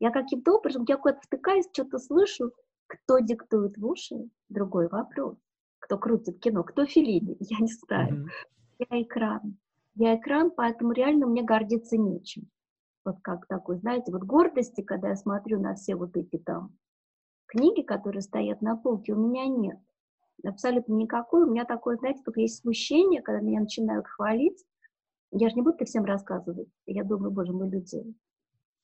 [0.00, 2.52] Я каким-то образом, я куда-то втыкаюсь, что-то слышу,
[2.86, 5.38] кто диктует в уши, другой вопрос.
[5.78, 8.26] Кто крутит кино, кто Филини, я не знаю.
[8.26, 8.86] Mm-hmm.
[8.90, 9.56] Я экран.
[9.94, 12.48] Я экран, поэтому реально мне гордиться нечем.
[13.04, 16.76] Вот как такой, знаете, вот гордости, когда я смотрю на все вот эти там
[17.46, 19.78] книги, которые стоят на полке, у меня нет.
[20.44, 21.44] Абсолютно никакой.
[21.44, 24.64] У меня такое, знаете, только есть смущение, когда меня начинают хвалить.
[25.30, 26.68] Я же не буду всем рассказывать.
[26.86, 28.04] Я думаю, боже мой, люди,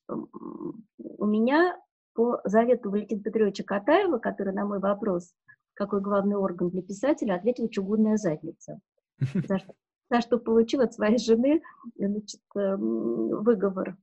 [0.09, 1.79] у меня
[2.15, 5.33] по завету Валентина Петровича Катаева, который на мой вопрос,
[5.75, 8.81] какой главный орган для писателя, ответил чугунная задница.
[9.47, 9.75] За что,
[10.11, 11.63] за что получил от своей жены
[11.97, 13.97] значит, эм, выговор.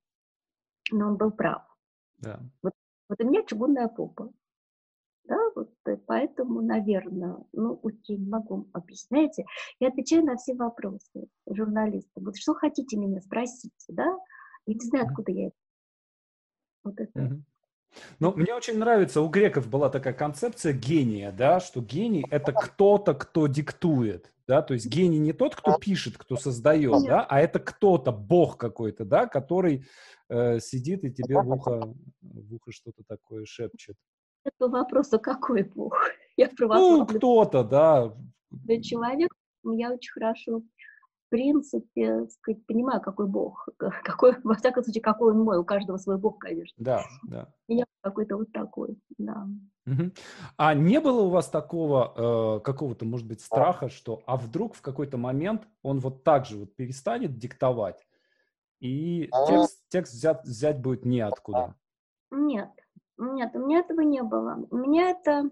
[0.92, 1.64] Но он был прав.
[2.20, 2.40] Да.
[2.62, 2.74] Вот,
[3.10, 4.32] вот у меня чугунная попа.
[5.24, 5.74] Да, вот
[6.06, 9.40] поэтому, наверное, ну, окей, не могу объяснять.
[9.80, 12.26] Я отвечаю на все вопросы журналистам.
[12.26, 14.06] Вот что хотите меня спросить, да?
[14.68, 15.56] Я не знаю, откуда я это
[16.86, 17.42] вот это.
[18.20, 23.14] Ну, мне очень нравится, у греков была такая концепция гения, да, что гений– это кто-то,
[23.14, 27.60] кто диктует, да, то есть гений не тот, кто пишет, кто создает, да, а это
[27.60, 29.86] кто-то, бог какой-то, да, который
[30.30, 33.96] э, сидит и тебе в ухо, в ухо что-то такое шепчет.
[34.44, 35.98] Это вопрос, а какой бог?
[36.38, 38.14] Я про Ну, кто-то, да.
[38.52, 39.32] Да, человек,
[39.64, 40.62] я очень хорошо
[41.30, 43.68] принципе, сказать, понимаю, какой Бог,
[44.04, 46.76] какой, во всяком случае, какой он мой, у каждого свой Бог, конечно.
[46.78, 47.54] Да, да.
[47.68, 49.48] И я какой-то вот такой, да.
[49.86, 50.12] Угу.
[50.58, 54.82] А не было у вас такого, э, какого-то, может быть, страха, что, а вдруг в
[54.82, 58.06] какой-то момент он вот так же вот перестанет диктовать,
[58.80, 61.76] и текст, текст взять, взять будет неоткуда?
[62.32, 62.72] Нет,
[63.18, 64.66] нет, у меня этого не было.
[64.70, 65.50] У меня это,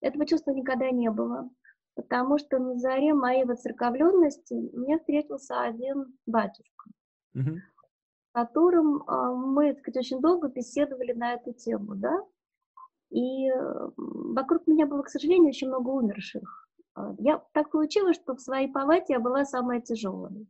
[0.00, 1.48] этого чувства никогда не было
[1.94, 6.90] потому что на заре моей воцерковленности мне встретился один батюшка,
[7.36, 7.56] mm-hmm.
[7.56, 12.24] с которым э, мы, так сказать, очень долго беседовали на эту тему, да,
[13.14, 13.48] и
[13.96, 16.68] вокруг меня было, к сожалению, очень много умерших.
[16.94, 20.46] А, я так получилось, что в своей палате я была самая тяжелая.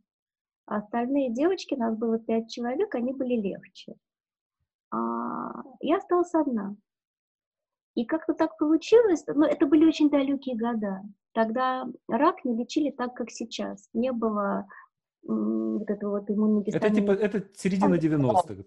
[0.65, 3.93] А остальные девочки, нас было пять человек, они были легче.
[4.91, 6.75] А я осталась одна.
[7.93, 11.03] И как-то так получилось, но ну, это были очень далекие года.
[11.35, 13.89] Тогда рак не лечили так, как сейчас.
[13.91, 14.65] Не было
[15.21, 16.87] вот этого вот иммуногистамина.
[16.87, 18.63] Это типа, это середина 90-х.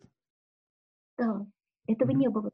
[1.16, 1.46] Да,
[1.86, 2.14] этого mm-hmm.
[2.14, 2.50] не было.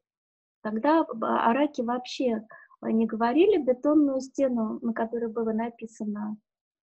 [0.63, 2.47] Тогда о раке вообще
[2.81, 3.61] не говорили.
[3.61, 6.37] Бетонную стену, на которой было написано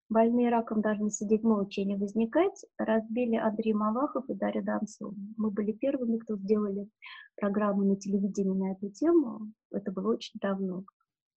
[0.10, 5.16] «Больные раком должны сидеть молча и не возникать», разбили Андрей Малахов и Дарья Донцова.
[5.38, 6.90] Мы были первыми, кто сделали
[7.38, 9.54] программу на телевидении на эту тему.
[9.72, 10.84] Это было очень давно.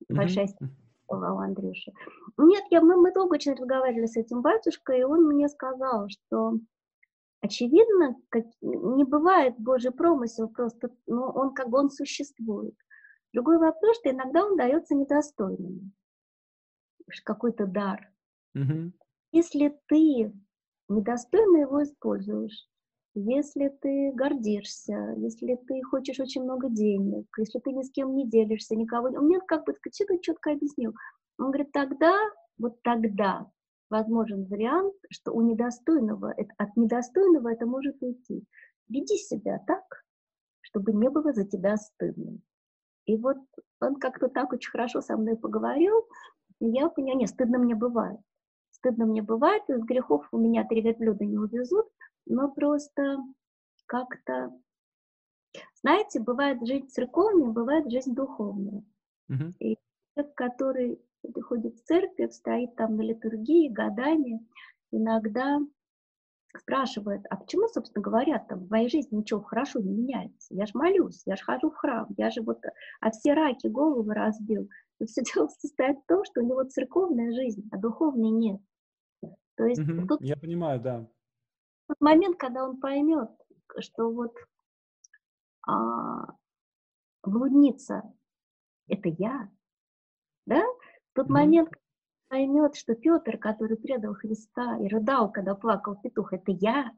[0.09, 1.93] Большая mm-hmm у Андрюши.
[2.38, 6.59] Нет, я, мы, мы долго очень разговаривали с этим батюшкой, и он мне сказал, что
[7.40, 12.75] очевидно, как, не бывает Божий промысел просто, ну, он как бы он существует.
[13.33, 15.93] Другой вопрос, что иногда он дается недостойным.
[17.25, 18.11] Какой-то дар.
[18.57, 18.93] Mm-hmm.
[19.33, 20.33] Если ты
[20.88, 22.69] недостойно его используешь,
[23.14, 28.29] если ты гордишься, если ты хочешь очень много денег, если ты ни с кем не
[28.29, 29.09] делишься, никого...
[29.09, 30.94] Он мне как бы четко, четко объяснил.
[31.38, 32.14] Он говорит, тогда,
[32.59, 33.46] вот тогда
[33.88, 38.44] возможен вариант, что у недостойного, от недостойного это может уйти.
[38.88, 39.85] Веди себя так,
[40.61, 42.38] чтобы не было за тебя стыдно.
[43.07, 43.38] И вот
[43.81, 46.07] он как-то так очень хорошо со мной поговорил,
[46.59, 48.18] и я поняла, нет, стыдно мне бывает.
[48.70, 51.87] Стыдно мне бывает, из грехов у меня три верблюда не увезут,
[52.27, 53.19] но просто
[53.87, 54.53] как-то,
[55.83, 58.83] знаете, бывает жизнь церковная, бывает жизнь духовная.
[59.31, 59.53] Mm-hmm.
[59.61, 59.79] И
[60.15, 61.01] человек, который
[61.43, 64.47] ходит в церковь, стоит там на литургии годами,
[64.91, 65.61] иногда
[66.57, 70.55] спрашивает, а почему, собственно говоря, там в моей жизни ничего хорошо не меняется?
[70.55, 72.61] Я же молюсь, я же хожу в храм, я же вот,
[73.01, 74.69] а все раки головы разбил.
[75.01, 78.61] И все дело состоит в том, что у него церковная жизнь, а духовной нет.
[79.57, 80.21] То есть угу, тут...
[80.21, 81.09] Я понимаю, да
[81.88, 83.31] тот момент, когда он поймет,
[83.79, 84.35] что вот
[85.66, 86.27] а,
[87.23, 88.03] блудница–
[88.88, 89.49] это я,
[90.47, 90.62] да?
[90.62, 91.33] В тот mm-hmm.
[91.33, 91.68] момент,
[92.29, 96.90] поймет, что Петр, который предал Христа и рыдал, когда плакал петух, это я,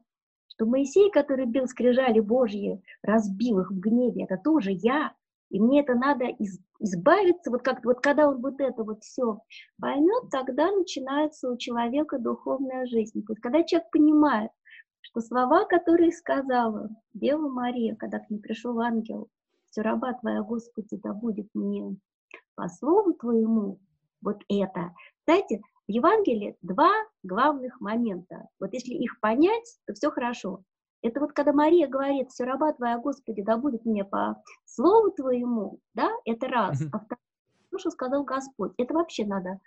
[0.47, 5.13] что Моисей, который бил скрижали Божьи, разбил их в гневе, это тоже я,
[5.49, 9.39] и мне это надо из, избавиться, вот как вот когда он вот это вот все
[9.79, 13.23] поймет, тогда начинается у человека духовная жизнь.
[13.23, 14.51] То есть когда человек понимает,
[15.09, 19.29] что слова, которые сказала Дева Мария, когда к ней пришел ангел,
[19.69, 21.95] все раба твоя, Господи, да будет мне
[22.55, 23.79] по слову твоему,
[24.21, 24.93] вот это.
[25.25, 26.91] Знаете, в Евангелии два
[27.23, 28.47] главных момента.
[28.59, 30.63] Вот если их понять, то все хорошо.
[31.01, 35.79] Это вот когда Мария говорит, все раба твоя, Господи, да будет мне по слову твоему,
[35.93, 36.81] да, это раз.
[36.91, 37.21] А второе,
[37.71, 39.59] то, что сказал Господь, это вообще надо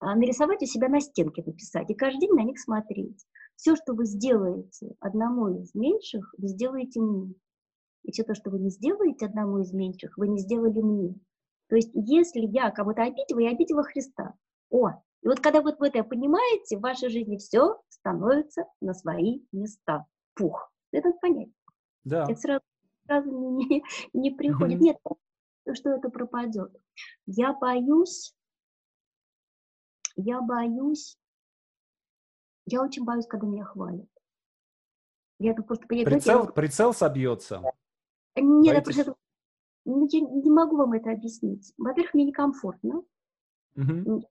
[0.00, 3.24] а, нарисовать у себя на стенке написать и каждый день на них смотреть.
[3.60, 7.34] Все, что вы сделаете одному из меньших, вы сделаете мне.
[8.04, 11.14] И все то, что вы не сделаете одному из меньших, вы не сделали мне.
[11.68, 14.32] То есть, если я кого-то обидела, я обидела Христа.
[14.70, 19.42] О, и вот когда вот вы это понимаете, в вашей жизни все становится на свои
[19.52, 20.06] места.
[20.36, 20.72] Пух.
[20.90, 21.50] Это понять.
[22.04, 22.24] Да.
[22.24, 22.64] Это сразу,
[23.04, 23.82] сразу не,
[24.14, 24.78] не приходит.
[24.78, 24.84] Угу.
[24.86, 24.96] Нет,
[25.74, 26.74] что это пропадет.
[27.26, 28.34] Я боюсь,
[30.16, 31.18] я боюсь,
[32.70, 34.08] я очень боюсь, когда меня хвалят.
[35.38, 36.50] Я это просто прицел, я...
[36.50, 37.62] прицел собьется.
[38.36, 39.14] Нет, я просто
[39.84, 41.72] ну, я не могу вам это объяснить.
[41.78, 43.02] Во-первых, мне некомфортно.
[43.76, 44.24] Угу.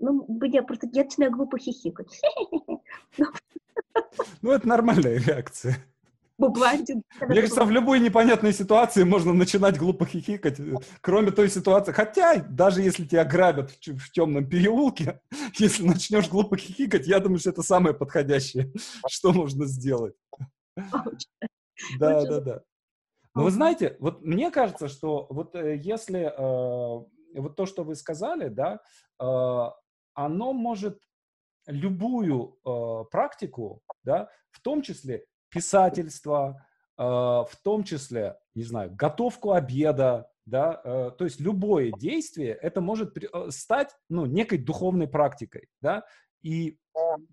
[0.00, 2.20] Ну, я просто я начинаю глупо хихикать.
[4.42, 5.76] Ну, это нормальная реакция.
[7.28, 10.60] Мне кажется, в любой непонятной ситуации можно начинать глупо хихикать,
[11.00, 11.92] кроме той ситуации.
[11.92, 15.20] Хотя, даже если тебя грабят в, темном переулке,
[15.58, 18.72] если начнешь глупо хихикать, я думаю, что это самое подходящее,
[19.08, 20.14] что можно сделать.
[21.98, 22.62] Да, да, да.
[23.34, 27.94] Но вы знаете, вот мне кажется, что вот э, если э, вот то, что вы
[27.94, 28.80] сказали, да,
[29.20, 29.70] э,
[30.14, 31.00] оно может
[31.66, 32.58] любую
[33.10, 40.80] практику, да, в том числе писательство, э, в том числе, не знаю, готовку обеда, да,
[40.84, 46.04] э, то есть любое действие, это может э, стать, ну, некой духовной практикой, да,
[46.42, 46.78] и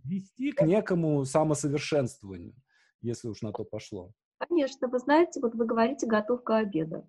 [0.04, 2.56] вести к некому самосовершенствованию,
[3.02, 4.12] если уж на то пошло.
[4.38, 7.06] Конечно, вы знаете, вот вы говорите готовка обеда.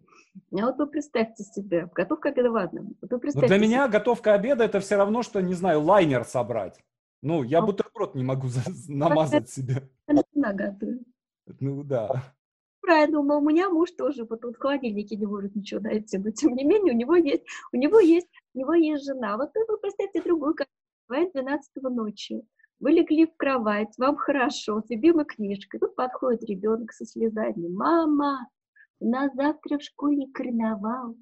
[0.52, 2.86] А вот вы представьте себе, готовка обеда, ладно.
[3.00, 6.78] Вот вы представьте для меня готовка обеда это все равно, что, не знаю, лайнер собрать.
[7.26, 7.62] Ну, я а...
[7.62, 8.46] бутерброд не могу
[8.88, 9.90] намазать себе.
[10.06, 11.02] Она готовит.
[11.58, 12.32] Ну, да.
[12.80, 16.30] Правильно, но у меня муж тоже вот он в холодильнике не может ничего найти, но
[16.30, 19.36] тем не менее у него есть, у него есть, у него есть жена.
[19.38, 20.68] Вот вы представьте другую, как
[21.08, 22.46] бывает 12 ночи.
[22.78, 25.80] Вы легли в кровать, вам хорошо, с любимой книжкой.
[25.80, 27.66] Тут подходит ребенок со слезами.
[27.66, 28.48] Мама,
[29.00, 31.16] у нас завтра в школе карнавал.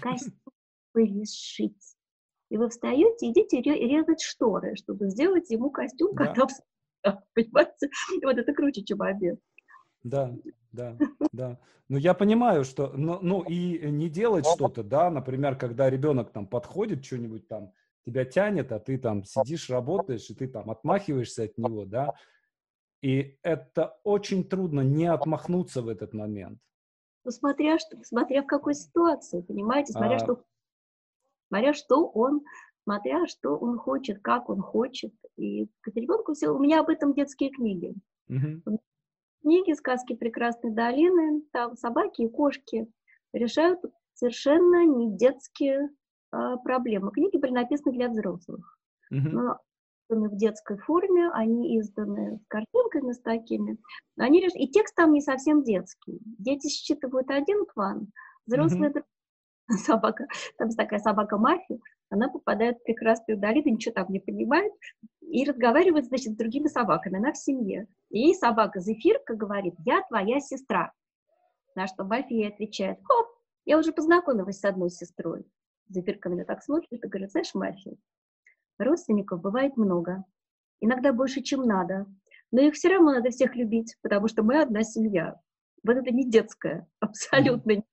[0.00, 0.34] Костюм
[0.94, 1.96] были сшить.
[2.52, 6.26] И вы встаете, идите резать шторы, чтобы сделать ему костюм, да.
[6.26, 6.46] когда
[7.34, 7.88] Понимаете?
[8.22, 9.40] Вот это круче, чем обед.
[10.02, 10.36] Да,
[10.70, 10.98] да,
[11.32, 11.58] да.
[11.88, 16.46] Ну, я понимаю, что, ну, ну и не делать что-то, да, например, когда ребенок там
[16.46, 17.72] подходит, что-нибудь там
[18.04, 22.12] тебя тянет, а ты там сидишь, работаешь, и ты там отмахиваешься от него, да,
[23.00, 26.58] и это очень трудно не отмахнуться в этот момент.
[27.24, 30.18] Ну, смотря, что, смотря в какой ситуации, понимаете, смотря, а...
[30.18, 30.44] что,
[31.52, 32.40] смотря что он,
[32.84, 35.12] смотря что он хочет, как он хочет.
[35.36, 37.94] И к ребенку все, у меня об этом детские книги.
[38.28, 38.78] Угу.
[39.42, 42.86] Книги, сказки прекрасной долины, там собаки и кошки
[43.34, 43.80] решают
[44.14, 45.90] совершенно не детские
[46.30, 47.10] а, проблемы.
[47.10, 48.78] Книги были написаны для взрослых.
[49.12, 49.28] Uh-huh.
[49.30, 49.58] Но
[50.08, 53.78] изданы в детской форме, они изданы с картинками с такими.
[54.16, 54.52] Они реш...
[54.54, 56.20] И текст там не совсем детский.
[56.38, 58.08] Дети считывают один план,
[58.46, 59.02] взрослые uh-huh.
[59.84, 60.26] собака,
[60.58, 61.78] там такая собака мафия,
[62.10, 64.72] она попадает в прекрасную долину, ничего там не понимает,
[65.20, 67.86] и разговаривает, значит, с другими собаками, она в семье.
[68.10, 70.92] И собака Зефирка говорит, я твоя сестра.
[71.74, 73.28] На что Мафия ей отвечает, хоп,
[73.64, 75.46] я уже познакомилась с одной сестрой.
[75.88, 77.96] Зефирка меня так смотрит и говорит, знаешь, Мафия,
[78.78, 80.24] родственников бывает много,
[80.80, 82.06] иногда больше, чем надо,
[82.50, 85.40] но их все равно надо всех любить, потому что мы одна семья.
[85.82, 87.84] Вот это не детское, абсолютно mm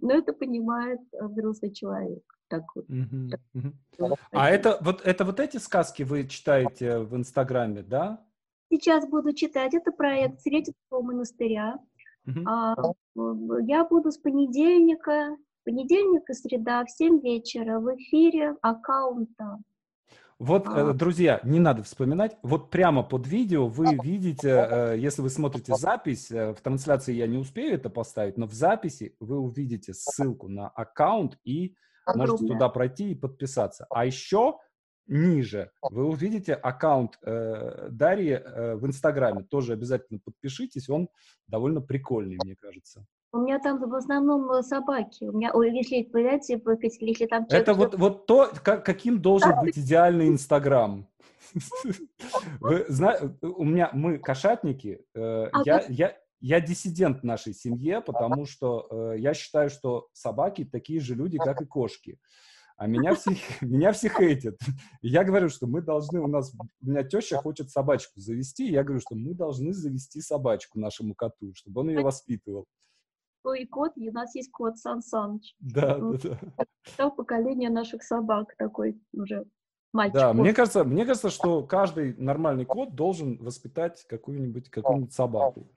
[0.00, 2.22] Но это понимает э, взрослый человек.
[2.48, 2.88] Так вот.
[2.88, 4.16] Mm-hmm.
[4.30, 8.24] А это вот, это вот эти сказки вы читаете в Инстаграме, да?
[8.70, 9.74] Сейчас буду читать.
[9.74, 11.78] Это проект Сретенского монастыря.
[12.46, 12.74] А,
[13.66, 19.58] я буду с понедельника Понедельник и среда в 7 вечера в эфире аккаунта.
[20.42, 20.92] Вот, а.
[20.92, 26.32] друзья, не надо вспоминать, вот прямо под видео вы видите, э, если вы смотрите запись,
[26.32, 30.66] э, в трансляции я не успею это поставить, но в записи вы увидите ссылку на
[30.66, 31.76] аккаунт и
[32.12, 33.86] можете туда пройти и подписаться.
[33.88, 34.58] А еще
[35.06, 39.44] ниже вы увидите аккаунт э, Дарьи э, в Инстаграме.
[39.44, 41.08] Тоже обязательно подпишитесь, он
[41.46, 43.06] довольно прикольный, мне кажется.
[43.32, 45.24] У меня там в основном э, собаки.
[45.24, 46.60] У меня, если понимаете,
[47.00, 51.08] если там Это вот, вот то, как, каким должен быть идеальный Инстаграм.
[52.60, 55.06] Вы знаете, у меня мы кошатники.
[55.14, 60.08] Э, а я, я, я диссидент в нашей семье, потому что э, я считаю, что
[60.12, 62.18] собаки такие же люди, как и кошки.
[62.76, 64.58] А меня всех, меня всех хейтят.
[65.00, 66.52] я говорю, что мы должны, у нас,
[66.82, 71.54] у меня теща хочет собачку завести, я говорю, что мы должны завести собачку нашему коту,
[71.54, 72.66] чтобы он ее воспитывал.
[73.44, 75.54] Ой, кот, и у нас есть кот Сан Саныч.
[75.58, 76.38] Да, да, да.
[76.96, 79.44] Это поколение наших собак такой уже
[79.92, 80.14] мальчик.
[80.14, 85.68] Да, мне кажется, мне кажется, что каждый нормальный кот должен воспитать какую-нибудь какую-нибудь собаку.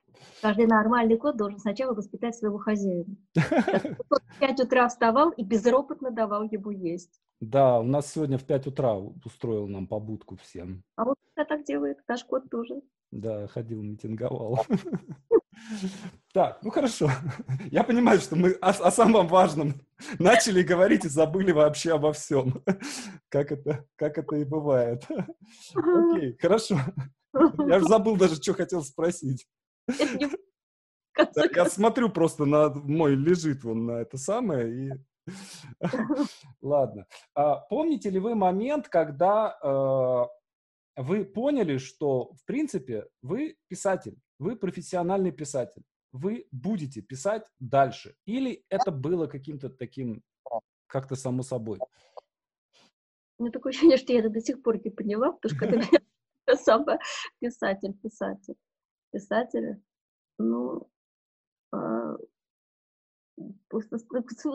[0.42, 3.16] Каждый нормальный кот должен сначала воспитать своего хозяина.
[4.08, 7.22] Кот в 5 утра вставал и безропотно давал ему есть.
[7.42, 10.84] Да, у нас сегодня в 5 утра устроил нам побудку всем.
[10.96, 12.82] А вот так делает, наш кот тоже.
[13.12, 14.66] Да, ходил, митинговал.
[16.36, 17.10] Так, ну хорошо.
[17.72, 19.76] Я понимаю, что мы о, о самом важном
[20.20, 22.62] начали говорить и забыли вообще обо всем.
[23.30, 25.06] Как это, как это и бывает.
[25.74, 26.78] Окей, хорошо.
[27.68, 29.48] Я же забыл даже, что хотел спросить.
[31.56, 34.92] Я смотрю просто на мой лежит вон на это самое и
[36.62, 37.08] Ладно.
[37.34, 44.56] А, помните ли вы момент, когда э, вы поняли, что, в принципе, вы писатель, вы
[44.56, 45.84] профессиональный писатель,
[46.16, 48.16] вы будете писать дальше?
[48.26, 50.24] Или это было каким-то таким,
[50.88, 51.80] как-то само собой?
[53.38, 56.00] У меня такое ощущение, что я это до сих пор не поняла, потому что когда
[56.48, 57.00] я сама
[57.40, 58.56] писатель, писатель,
[59.12, 59.82] писатель,
[60.38, 60.90] ну,
[61.74, 62.16] а,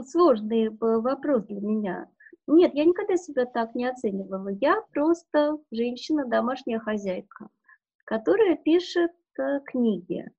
[0.06, 2.10] сложный вопрос для меня.
[2.46, 4.48] Нет, я никогда себя так не оценивала.
[4.60, 7.48] Я просто женщина, домашняя хозяйка,
[8.04, 10.30] которая пишет э, книги.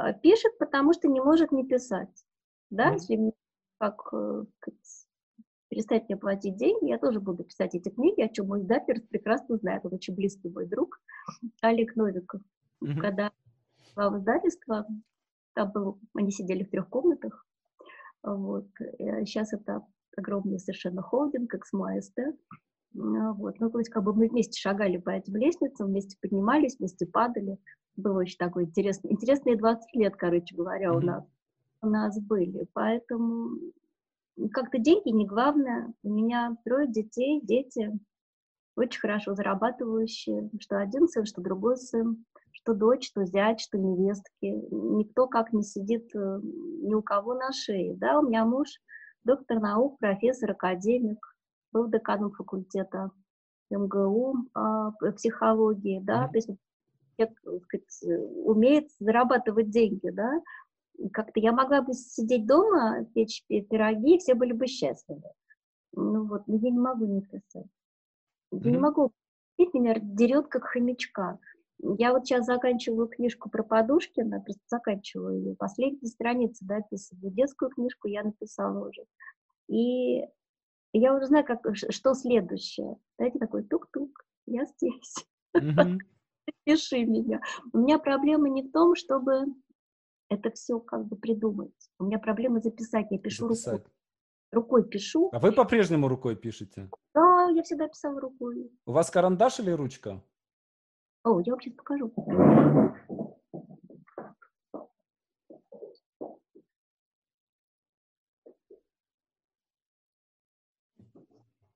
[0.00, 2.24] А, пишет, потому что не может не писать.
[2.70, 2.94] Да, mm.
[2.94, 3.32] если
[3.78, 4.44] как э,
[5.68, 9.56] перестать мне платить деньги, я тоже буду писать эти книги, о чем мой издатель прекрасно
[9.56, 9.84] знает.
[9.84, 11.00] Он очень близкий мой друг
[11.60, 12.40] Олег Новиков.
[12.82, 13.00] Mm-hmm.
[13.00, 13.32] Когда
[13.96, 14.86] в издательство,
[15.54, 17.46] там был, они сидели в трех комнатах,
[18.22, 19.84] вот, сейчас это
[20.16, 22.36] огромный совершенно холдинг, XMAST,
[22.92, 27.06] вот, ну, то есть как бы мы вместе шагали по этим лестницам, вместе поднимались, вместе
[27.06, 27.58] падали,
[27.96, 30.96] было очень такое интересное, интересные 20 лет, короче говоря, mm-hmm.
[30.96, 31.24] у нас,
[31.82, 33.58] у нас были, поэтому
[34.52, 37.98] как-то деньги не главное, у меня трое детей, дети
[38.76, 44.46] очень хорошо зарабатывающие, что один сын, что другой сын, что дочь, что зять, что невестки.
[44.70, 47.94] Никто как не сидит э, ни у кого на шее.
[47.96, 48.68] Да, у меня муж
[49.24, 51.18] доктор наук, профессор, академик,
[51.72, 53.10] был деканом факультета
[53.70, 56.30] МГУ а, психологии, да, mm-hmm.
[56.30, 56.50] то есть
[57.26, 60.40] человек, сказать, умеет зарабатывать деньги, да,
[61.12, 65.30] как-то я могла бы сидеть дома, печь пироги, и все были бы счастливы.
[65.92, 67.66] Ну вот, но я не могу не писать.
[68.52, 68.70] Я mm-hmm.
[68.70, 69.12] не могу.
[69.58, 71.38] Меня дерет как хомячка.
[71.82, 75.56] Я вот сейчас заканчиваю книжку про Подушкина, просто заканчиваю ее.
[75.56, 77.32] Последние страницы дописываю.
[77.32, 79.04] Детскую книжку я написала уже.
[79.68, 80.24] И
[80.92, 82.96] я уже знаю, как, что следующее.
[83.16, 85.14] Знаете, такой тук-тук, я здесь.
[85.56, 85.98] Mm-hmm.
[86.64, 87.40] Пиши меня.
[87.72, 89.46] У меня проблема не в том, чтобы
[90.28, 91.74] это все как бы придумать.
[91.98, 93.06] У меня проблема записать.
[93.10, 93.74] Я пишу записать.
[93.74, 93.92] рукой.
[94.52, 95.30] Рукой пишу.
[95.32, 96.90] А вы по-прежнему рукой пишете?
[97.14, 98.70] Да, я всегда писала рукой.
[98.86, 100.22] У вас карандаш или ручка?
[101.24, 102.12] О, я вам сейчас покажу.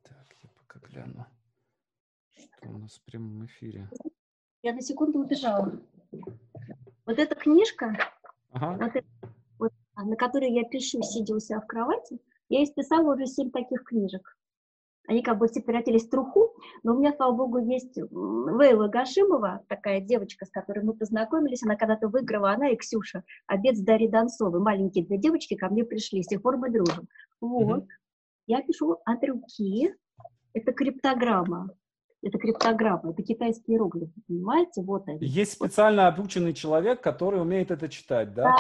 [0.03, 1.27] Так, я пока гляну,
[2.33, 3.89] что у нас в прямом эфире.
[4.65, 5.79] Я на секунду убежала.
[7.07, 7.97] Вот эта книжка,
[8.51, 8.79] ага.
[8.81, 9.07] вот это,
[9.59, 13.85] вот, на которой я пишу, сидя у себя в кровати, я исписала уже семь таких
[13.85, 14.37] книжек
[15.07, 19.63] они как бы все превратились в труху, но у меня, слава богу, есть Вейла Гашимова,
[19.69, 24.11] такая девочка, с которой мы познакомились, она когда-то выиграла, она и Ксюша, обед с Дарьей
[24.11, 27.07] Донцовой, маленькие две девочки ко мне пришли, с тех пор мы дружим.
[27.41, 27.89] Вот, mm-hmm.
[28.47, 29.95] я пишу от руки,
[30.55, 31.69] это криптограмма,
[32.25, 35.25] это криптограмма, это китайские иероглифы, понимаете, вот они.
[35.25, 38.45] Есть специально обученный человек, который умеет это читать, да?
[38.45, 38.57] Да,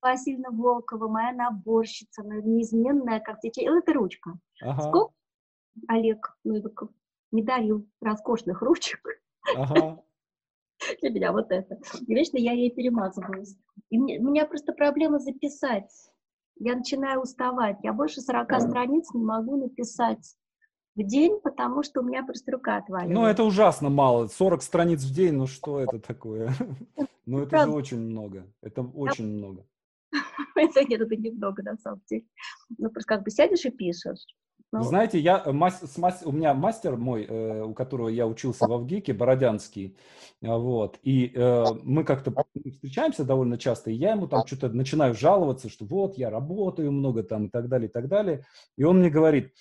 [0.00, 4.38] Васильевна Волкова, моя наборщица, неизменная, как течение, это ручка.
[4.62, 4.82] Ага.
[4.82, 5.14] Сколько
[5.88, 6.90] Олег Новиков
[7.32, 9.00] не дарил роскошных ручек.
[9.56, 10.02] Ага.
[11.00, 11.78] Для меня вот это.
[12.06, 13.56] И вечно я ей перемазываюсь.
[13.90, 15.90] И мне, у меня просто проблема записать.
[16.58, 17.78] Я начинаю уставать.
[17.82, 20.36] Я больше 40 страниц не могу написать.
[20.96, 23.20] В день, потому что у меня просто рука отваливается.
[23.20, 24.26] Ну, это ужасно мало.
[24.26, 26.52] 40 страниц в день, ну что это такое?
[27.28, 28.46] Ну, это же очень много.
[28.62, 29.66] Это очень много.
[30.54, 32.24] Это нет, это немного, на самом деле.
[32.78, 34.24] Ну, просто как бы сядешь и пишешь.
[34.72, 38.66] Ну, Знаете, я, э, мас, мас, у меня мастер мой, э, у которого я учился
[38.66, 39.96] в Авгике, Бородянский,
[40.42, 42.32] а, вот, и э, мы как-то
[42.72, 47.22] встречаемся довольно часто, и я ему там что-то начинаю жаловаться, что вот, я работаю много
[47.22, 48.44] там и так далее, и так далее,
[48.76, 49.52] и он мне говорит,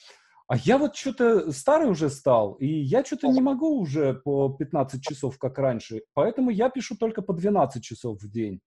[0.48, 5.02] а я вот что-то старый уже стал, и я что-то не могу уже по 15
[5.02, 8.62] часов, как раньше, поэтому я пишу только по 12 часов в день.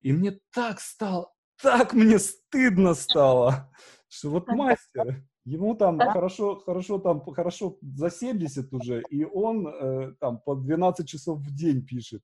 [0.00, 3.70] И мне так стало, так мне стыдно стало,
[4.08, 10.14] что вот мастер, ему там хорошо, хорошо, там, хорошо за 70 уже, и он э,
[10.18, 12.22] там по 12 часов в день пишет.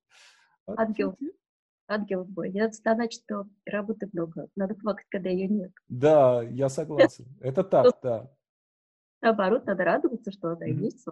[0.66, 1.14] Ангел.
[1.90, 4.48] Ангел мой, не надо стонать, что работы много.
[4.56, 5.72] Надо плакать, когда ее нет.
[5.88, 7.24] Да, я согласен.
[7.40, 8.30] Это так, да.
[9.20, 10.84] Наоборот, надо радоваться, что она mm-hmm.
[10.84, 11.06] есть.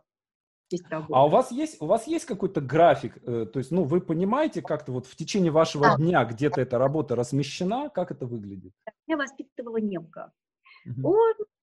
[0.70, 3.18] Есть А у вас есть, у вас есть какой-то график?
[3.24, 5.96] Э, то есть, ну, вы понимаете как-то вот в течение вашего а.
[5.96, 7.88] дня где-то эта работа размещена?
[7.88, 8.72] Как это выглядит?
[9.06, 10.32] Я воспитывала немка.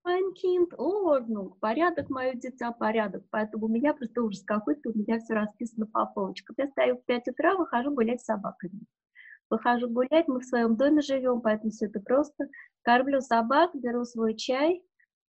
[0.06, 1.54] Mein Kind, Ordnung.
[1.62, 3.24] Порядок, мое дитя, порядок.
[3.30, 6.56] Поэтому у меня просто ужас какой-то, у меня все расписано по полочкам.
[6.58, 8.82] Я стою в 5 утра, выхожу гулять с собаками.
[9.50, 12.50] Выхожу гулять, мы в своем доме живем, поэтому все это просто.
[12.82, 14.84] Кормлю собак, беру свой чай,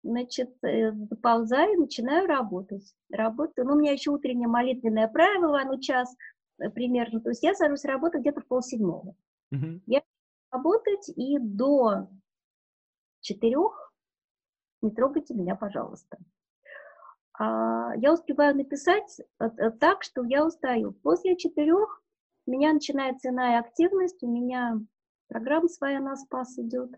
[0.03, 2.94] значит, э, и начинаю работать.
[3.11, 3.66] Работаю.
[3.66, 6.14] Ну, у меня еще утреннее молитвенное правило, оно час
[6.59, 7.20] э, примерно.
[7.20, 9.14] То есть я сажусь работать где-то в полседьмого.
[9.55, 9.80] Mm-hmm.
[9.86, 10.03] Я
[10.51, 12.09] работать и до
[13.20, 13.90] четырех
[14.82, 16.18] не трогайте меня, пожалуйста.
[17.38, 20.92] А, я успеваю написать э, так, что я устаю.
[20.92, 22.03] После четырех
[22.46, 24.78] у меня начинается иная активность, у меня
[25.28, 26.90] программа своя на спас идет.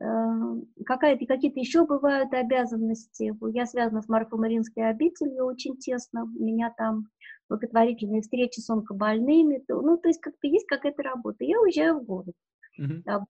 [0.00, 3.34] Эм, какая-то, какие-то еще бывают обязанности.
[3.52, 6.22] Я связана с Марфо-Маринской обителью очень тесно.
[6.24, 7.08] У меня там
[7.48, 9.64] благотворительные встречи с онкобольными.
[9.68, 11.44] Ну, то есть как-то есть какая-то работа.
[11.44, 12.34] Я уезжаю в город.
[12.80, 13.24] Mm-hmm.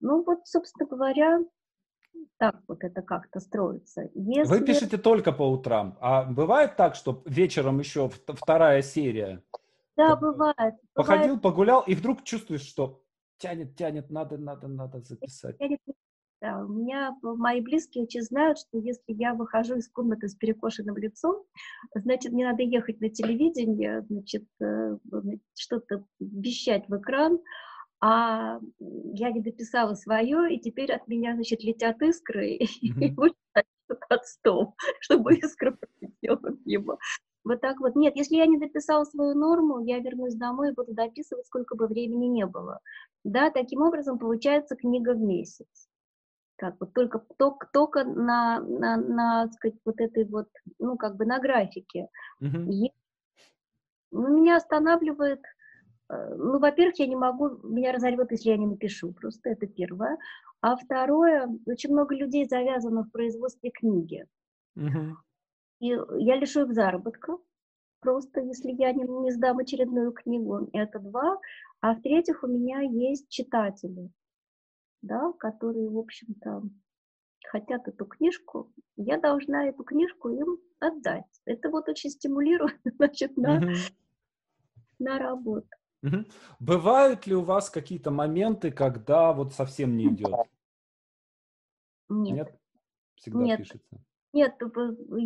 [0.00, 1.40] Ну, вот, собственно говоря,
[2.38, 4.10] так вот это как-то строится.
[4.14, 4.52] Если...
[4.52, 9.42] Вы пишете только по утрам, а бывает так, что вечером еще вторая серия?
[9.96, 10.74] Да, бывает.
[10.94, 11.42] Походил, бывает.
[11.42, 13.02] погулял, и вдруг чувствуешь, что
[13.40, 15.56] тянет, тянет, надо, надо, надо записать.
[16.40, 20.96] Да, у меня мои близкие очень знают, что если я выхожу из комнаты с перекошенным
[20.96, 21.44] лицом,
[21.94, 24.96] значит, мне надо ехать на телевидение, значит, э,
[25.54, 27.40] что-то вещать в экран,
[28.00, 32.58] а я не дописала свое, и теперь от меня, значит, летят искры, mm-hmm.
[32.80, 33.36] и будет
[34.08, 36.98] под стол, чтобы искра пролетела мимо.
[37.50, 37.96] Вот так вот.
[37.96, 41.88] Нет, если я не дописала свою норму, я вернусь домой и буду дописывать, сколько бы
[41.88, 42.78] времени не было.
[43.24, 45.66] Да, таким образом получается книга в месяц.
[46.54, 50.46] Как вот только, только, только на, на, на, сказать, вот этой вот,
[50.78, 52.06] ну, как бы на графике.
[52.40, 52.70] Mm-hmm.
[52.70, 52.92] И,
[54.12, 55.42] ну, меня останавливает,
[56.08, 60.18] э, ну, во-первых, я не могу, меня разорвет, если я не напишу, просто это первое.
[60.60, 64.24] А второе, очень много людей завязано в производстве книги.
[64.78, 65.14] Mm-hmm.
[65.80, 67.38] И я лишу их заработка,
[68.00, 71.40] просто если я не, не сдам очередную книгу, это два.
[71.80, 74.10] А в-третьих, у меня есть читатели,
[75.00, 76.62] да, которые, в общем-то,
[77.46, 81.40] хотят эту книжку, я должна эту книжку им отдать.
[81.46, 83.92] Это вот очень стимулирует, значит, на, mm
[84.98, 85.66] на работу.
[86.04, 90.34] mm Бывают ли у вас какие-то моменты, когда вот совсем не идет?
[92.10, 92.36] Нет.
[92.36, 92.60] Нет?
[93.14, 93.58] Всегда Нет.
[93.58, 94.04] пишется.
[94.32, 94.54] Нет,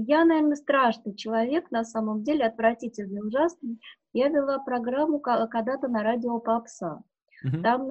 [0.06, 3.78] я, наверное, страшный человек, на самом деле, отвратительный, ужасный.
[4.12, 7.02] Я вела программу когда-то на радио Попса.
[7.44, 7.62] Угу.
[7.62, 7.90] Там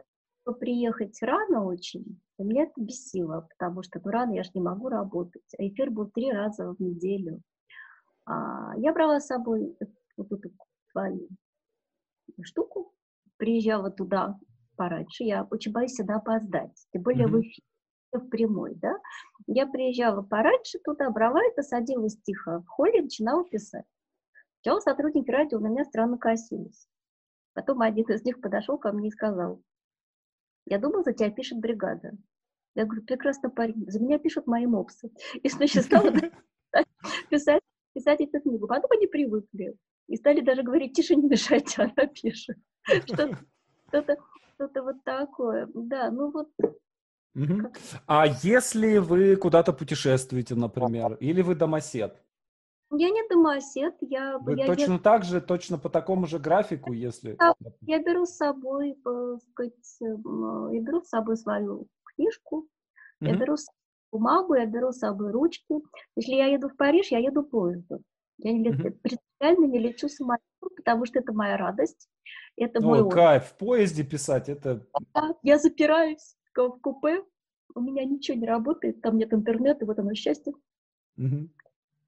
[0.60, 4.90] приехать рано очень, и меня это бесило, потому что ну, рано я же не могу
[4.90, 5.44] работать.
[5.58, 7.42] А эфир был три раза в неделю.
[8.26, 9.78] А, я брала с собой
[10.18, 10.50] вот эту
[10.92, 11.30] свою
[12.42, 12.94] штуку,
[13.38, 14.40] приезжала туда
[14.76, 15.24] пораньше.
[15.24, 17.64] Я очень боюсь всегда опоздать, тем более mm в эфир
[18.20, 18.98] в прямой, да,
[19.48, 23.86] я приезжала пораньше туда, брала это, садилась тихо в холле начинала писать.
[24.62, 26.88] Сначала сотрудники радио на меня странно косились.
[27.54, 29.62] Потом один из них подошел ко мне и сказал,
[30.66, 32.14] я думал, за тебя пишет бригада.
[32.76, 35.12] Я говорю, прекрасно, парень, за меня пишут мои мопсы.
[35.36, 36.12] И значит, стала
[37.30, 37.62] писать,
[37.94, 38.68] писать эту книгу.
[38.68, 39.76] Потом они привыкли.
[40.08, 42.58] И стали даже говорить, тише, не мешайте, она пишет.
[43.06, 44.18] Что-то
[44.56, 45.70] что-то вот такое.
[45.74, 46.50] Да, ну вот
[47.36, 47.72] Угу.
[48.08, 52.22] А если вы куда-то путешествуете, например, или вы домосед?
[52.96, 54.38] Я не домосед, я...
[54.38, 55.00] Вы я точно я...
[55.00, 57.38] так же, точно по такому же графику, если...
[57.82, 62.68] Я беру с собой, э, сказать, я беру с собой свою книжку, угу.
[63.20, 63.56] я беру
[64.12, 65.74] бумагу, я беру с собой ручки.
[66.16, 68.04] Если я еду в Париж, я еду поездом.
[68.38, 69.00] Я не лет, mm-hmm.
[69.02, 72.10] принципиально не лечу самолетом, потому что это моя радость.
[72.58, 74.86] Это О, мой кайф, в поезде писать, это...
[75.42, 77.24] Я запираюсь в купе,
[77.76, 80.54] у меня ничего не работает, там нет интернета, вот оно счастье.
[81.20, 81.50] Mm-hmm.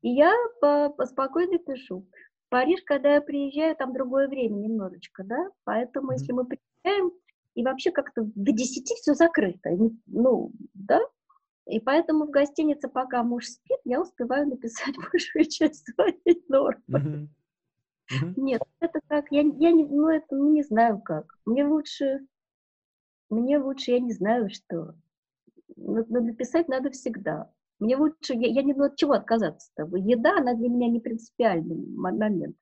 [0.02, 2.06] И я по, по спокойно пишу.
[2.46, 6.18] В Париж, когда я приезжаю, там другое время немножечко, да, поэтому mm-hmm.
[6.20, 7.12] если мы приезжаем,
[7.56, 9.70] и вообще как-то до 10 все закрыто,
[10.08, 11.00] ну, да,
[11.68, 16.82] и поэтому в гостинице, пока муж спит, я успеваю написать большую часть своей нормы.
[16.90, 17.28] Mm-hmm.
[18.12, 18.34] Mm-hmm.
[18.38, 21.26] Нет, это как, я, я не, ну, это, ну, не знаю как.
[21.46, 22.20] Мне лучше,
[23.30, 24.96] мне лучше, я не знаю что.
[25.76, 27.52] Но, но написать надо всегда.
[27.80, 29.84] Мне лучше, я, я не знаю, от чего отказаться-то.
[29.98, 32.56] Еда, она для меня не принципиальный момент.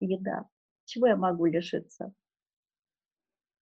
[0.00, 0.46] Еда.
[0.86, 2.12] Чего я могу лишиться?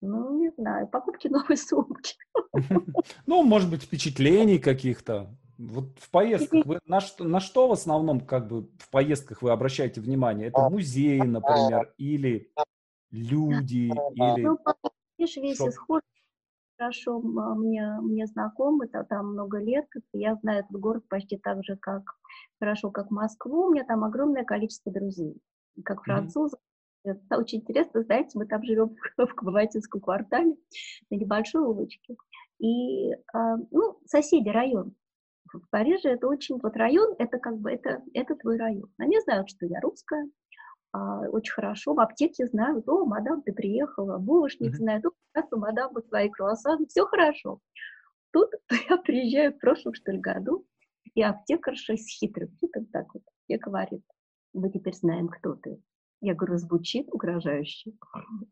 [0.00, 2.14] Ну, не знаю, покупки новой сумки.
[3.26, 5.34] Ну, может быть, впечатлений каких-то.
[5.58, 9.52] Вот в поездках вы на что, на что в основном как бы в поездках вы
[9.52, 10.48] обращаете внимание?
[10.48, 12.52] Это музеи, например, или
[13.10, 14.42] люди, или...
[14.42, 14.58] Ну,
[15.18, 16.02] видишь, весь исход
[16.82, 21.76] хорошо мне, мне знаком, это там много лет, я знаю этот город почти так же,
[21.76, 22.02] как
[22.58, 25.40] хорошо, как Москву, у меня там огромное количество друзей,
[25.84, 26.58] как французов,
[27.04, 30.56] это очень интересно, знаете, мы там живем в Кабаватинском квартале,
[31.10, 32.16] на небольшой улочке.
[32.58, 34.94] И, а, ну, соседи район.
[35.52, 38.88] В Париже это очень, вот район, это как бы, это, это твой район.
[38.98, 40.41] Они знают, что я русская, а,
[40.92, 44.76] очень хорошо, в аптеке знают, о, мадам, ты приехала, булочник mm-hmm.
[44.76, 47.60] знает, о, мадам, вот твои круассаны, все хорошо.
[48.32, 48.50] Тут
[48.90, 50.66] я приезжаю в прошлом, что ли, году,
[51.14, 54.02] и аптекарша с хитрым видом так вот мне говорит,
[54.54, 55.78] мы теперь знаем, кто ты.
[56.20, 57.92] Я говорю, звучит угрожающе.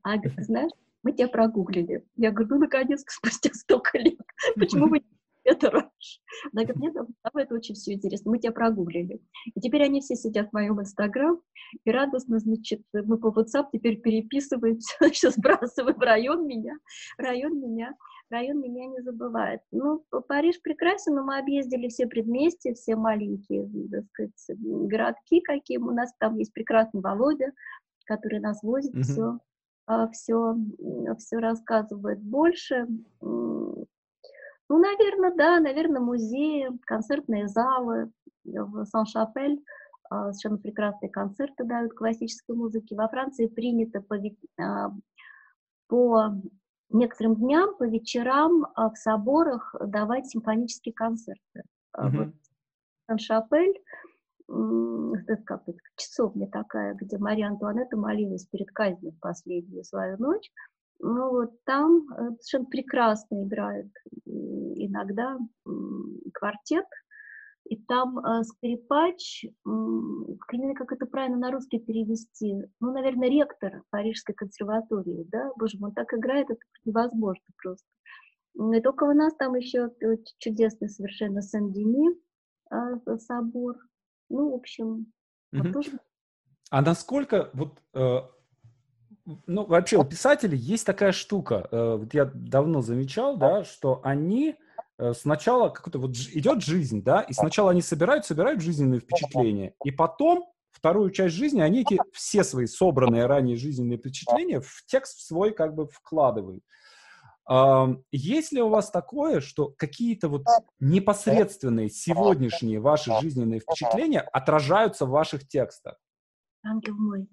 [0.03, 0.73] А говорит, знаешь,
[1.03, 2.05] мы тебя прогуглили.
[2.17, 4.21] Я говорю, ну, наконец, спустя столько лет.
[4.57, 5.03] Почему вы
[5.51, 6.21] это раньше?
[6.53, 9.21] Она говорит, нет, нам это очень все интересно, мы тебя прогуглили.
[9.55, 11.41] И теперь они все сидят в моем инстаграм
[11.85, 16.77] и радостно, значит, мы по WhatsApp теперь переписываемся, сейчас сбрасываем район меня,
[17.19, 17.95] район меня
[18.31, 19.61] район меня не забывает.
[19.73, 25.79] Ну, Париж прекрасен, но мы объездили все предместья, все маленькие, так сказать, городки какие.
[25.79, 27.53] У нас там есть прекрасный Володя,
[28.07, 29.03] который нас возит, mm-hmm.
[29.03, 29.39] все,
[30.13, 30.57] все,
[31.19, 32.87] все рассказывает больше.
[34.71, 38.13] Ну, наверное, да, наверное, музеи, концертные залы
[38.45, 39.61] в Сан-Шапель,
[40.09, 42.95] а, совершенно прекрасные концерты дают классической музыки.
[42.95, 44.17] Во Франции принято по,
[44.63, 44.93] а,
[45.89, 46.41] по
[46.89, 51.65] некоторым дням по вечерам а, в соборах давать симфонические концерты.
[51.99, 52.25] Mm-hmm.
[52.27, 52.35] Вот
[53.09, 53.75] Сан-Шапель,
[54.47, 60.49] это как это, часовня такая, где Мария Антуанетта молилась перед казнью в последнюю свою ночь.
[61.03, 63.91] Ну вот там э, совершенно прекрасно играет
[64.27, 65.39] иногда
[66.33, 66.87] квартет,
[67.65, 74.35] и там э, скрипач, э, как это правильно на русский перевести, ну, наверное, ректор Парижской
[74.35, 77.87] консерватории, да, боже мой, он так играет, это невозможно просто.
[78.77, 79.91] И только у нас там еще
[80.39, 82.11] чудесный совершенно Сен-Дени
[82.73, 83.77] э, собор,
[84.29, 85.13] ну, в общем,
[85.55, 85.73] mm-hmm.
[85.73, 85.93] тоже...
[86.71, 88.19] А насколько вот э,
[89.47, 94.57] ну, вообще у писателей есть такая штука, э, вот я давно замечал, да, что они
[95.01, 99.91] Э, сначала какой-то вот идет жизнь, да, и сначала они собирают, собирают жизненные впечатления, и
[99.91, 105.53] потом вторую часть жизни они эти все свои собранные ранее жизненные впечатления в текст свой
[105.53, 106.63] как бы вкладывают.
[108.13, 110.45] Есть ли у вас такое, что какие-то вот
[110.79, 115.97] непосредственные сегодняшние ваши жизненные впечатления отражаются в ваших текстах?
[116.63, 117.27] Ангел мой,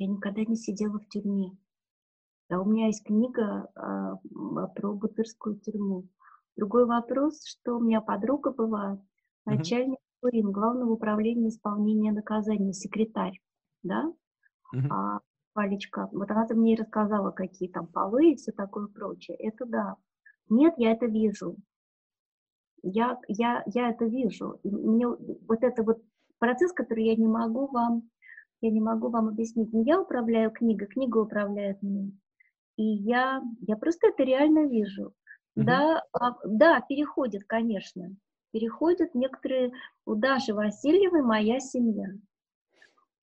[0.00, 1.56] я никогда не сидела в тюрьме.
[2.48, 4.16] Да, у меня есть книга а,
[4.74, 6.08] про бутырскую тюрьму.
[6.56, 9.00] Другой вопрос, что у меня подруга была,
[9.44, 10.42] начальник uh-huh.
[10.42, 13.40] Главного управления исполнения наказания, секретарь,
[13.82, 14.12] да,
[14.74, 14.88] uh-huh.
[14.90, 15.20] а,
[15.54, 19.36] Валечка, вот она мне рассказала, какие там полы и все такое прочее.
[19.36, 19.96] Это да.
[20.48, 21.56] Нет, я это вижу.
[22.82, 24.60] Я, я, я это вижу.
[24.62, 26.02] И мне вот это вот
[26.38, 28.08] процесс, который я не могу вам,
[28.60, 29.72] я не могу вам объяснить.
[29.72, 32.12] Не я управляю книгой, книга управляет мной.
[32.76, 35.12] И я, я просто это реально вижу.
[35.56, 38.14] Да, а, да, переходит, конечно.
[38.52, 39.72] Переходят некоторые
[40.06, 42.06] у Даши Васильевой «Моя семья».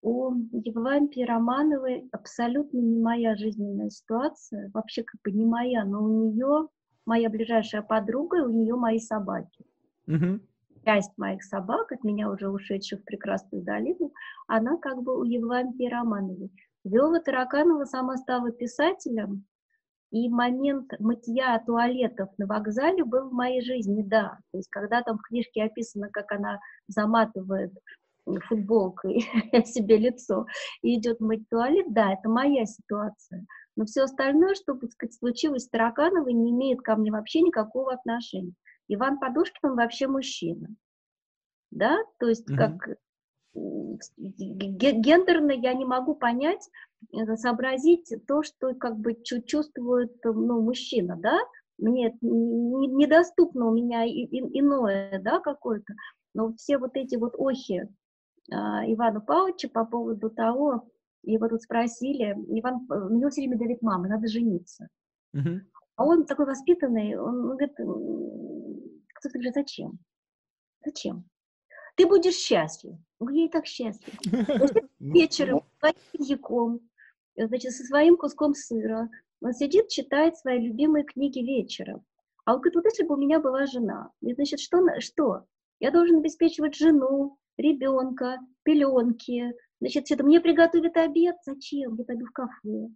[0.04, 6.08] У Евлампии Романовой абсолютно не моя жизненная ситуация, вообще как бы не моя, но у
[6.08, 6.68] нее
[7.06, 9.66] моя ближайшая подруга, и у нее мои собаки.
[10.08, 10.40] Угу.
[10.88, 14.14] Часть моих собак, от меня уже ушедших в прекрасную долину,
[14.48, 16.50] она как бы у Евлампии Романовой.
[16.86, 19.44] Вела Тараканова сама стала писателем,
[20.12, 24.38] И момент мытья туалетов на вокзале был в моей жизни, да.
[24.54, 27.74] То есть когда там в книжке описано, как она заматывает
[28.48, 29.20] футболкой
[29.66, 30.46] себе лицо
[30.84, 33.46] и идет мыть туалет, да, это моя ситуация.
[33.76, 37.92] Но все остальное, что, так сказать, случилось с Таракановой, не имеет ко мне вообще никакого
[37.92, 38.54] отношения.
[38.88, 40.70] Иван Подушкин, вообще мужчина.
[41.72, 42.56] Да, то есть mm-hmm.
[42.56, 42.98] как
[44.18, 46.70] гендерно я не могу понять,
[47.12, 51.38] э, сообразить то, что как бы чувствует ну, мужчина, да,
[51.78, 55.94] мне недоступно у меня иное, да, какое-то,
[56.34, 57.84] но все вот эти вот охи
[58.52, 60.88] а, Ивана Павловича по поводу того,
[61.24, 64.88] его тут спросили, Иван, у него все время давит мама, надо жениться.
[65.36, 65.60] Uh-huh.
[65.98, 70.00] А он такой воспитанный, он говорит, кто-то говорит, зачем?
[70.86, 71.26] Зачем?
[71.96, 72.94] Ты будешь счастлив.
[73.20, 74.14] Я и так счастлив.
[75.00, 76.80] Вечером своим языком,
[77.36, 79.10] значит, со своим куском сыра.
[79.42, 82.06] Он сидит, читает свои любимые книги вечером.
[82.46, 85.46] А он говорит, вот если бы у меня была жена, и, значит, что, что?
[85.80, 91.96] Я должен обеспечивать жену, ребенка, пеленки, значит, все это мне приготовят обед, зачем?
[91.96, 92.90] Я пойду в кафе.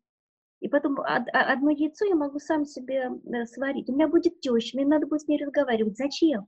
[0.61, 3.89] И потом одно яйцо я могу сам себе э, сварить.
[3.89, 5.97] У меня будет теща, мне надо будет с ней разговаривать.
[5.97, 6.45] Зачем?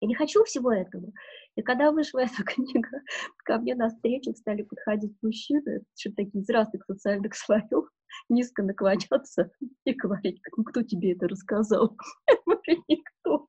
[0.00, 1.10] Я не хочу всего этого.
[1.56, 2.90] И когда вышла эта книга,
[3.44, 7.88] ко мне на встречу стали подходить мужчины, что такие из разных социальных слоев,
[8.28, 9.50] низко наклоняться
[9.84, 11.96] и говорить, кто тебе это рассказал?
[12.88, 13.48] Никто.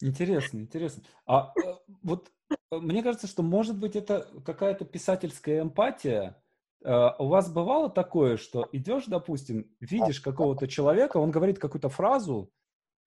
[0.00, 1.02] Интересно, интересно.
[1.26, 6.40] А э, вот э, мне кажется, что может быть это какая-то писательская эмпатия.
[6.84, 12.50] Э, у вас бывало такое, что идешь, допустим, видишь какого-то человека, он говорит какую-то фразу,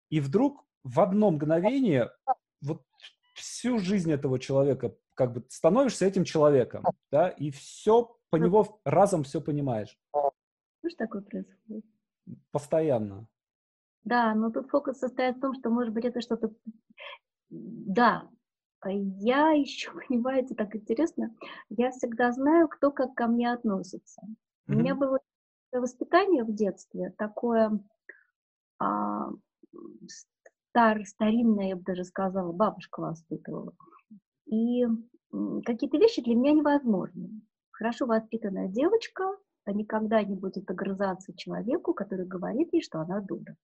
[0.10, 2.12] и вдруг в одно мгновение
[2.62, 2.84] вот
[3.36, 9.24] всю жизнь этого человека как бы становишься этим человеком, да, и все по него разом
[9.24, 9.98] все понимаешь.
[10.12, 11.86] Что такое происходит?
[12.52, 13.28] Постоянно.
[14.04, 16.54] Да, но тут фокус состоит в том, что, может быть, это что-то...
[17.50, 18.28] Да,
[18.92, 21.36] я еще, понимаете, так интересно,
[21.70, 24.22] я всегда знаю, кто как ко мне относится.
[24.22, 24.74] Mm-hmm.
[24.74, 25.20] У меня было
[25.72, 27.80] воспитание в детстве такое
[28.80, 29.30] а,
[30.08, 33.74] стар, старинная, я бы даже сказала, бабушка воспитывала.
[34.46, 34.86] И
[35.66, 37.42] какие-то вещи для меня невозможны.
[37.72, 43.56] Хорошо воспитанная девочка никогда не будет огрызаться человеку, который говорит ей, что она дура.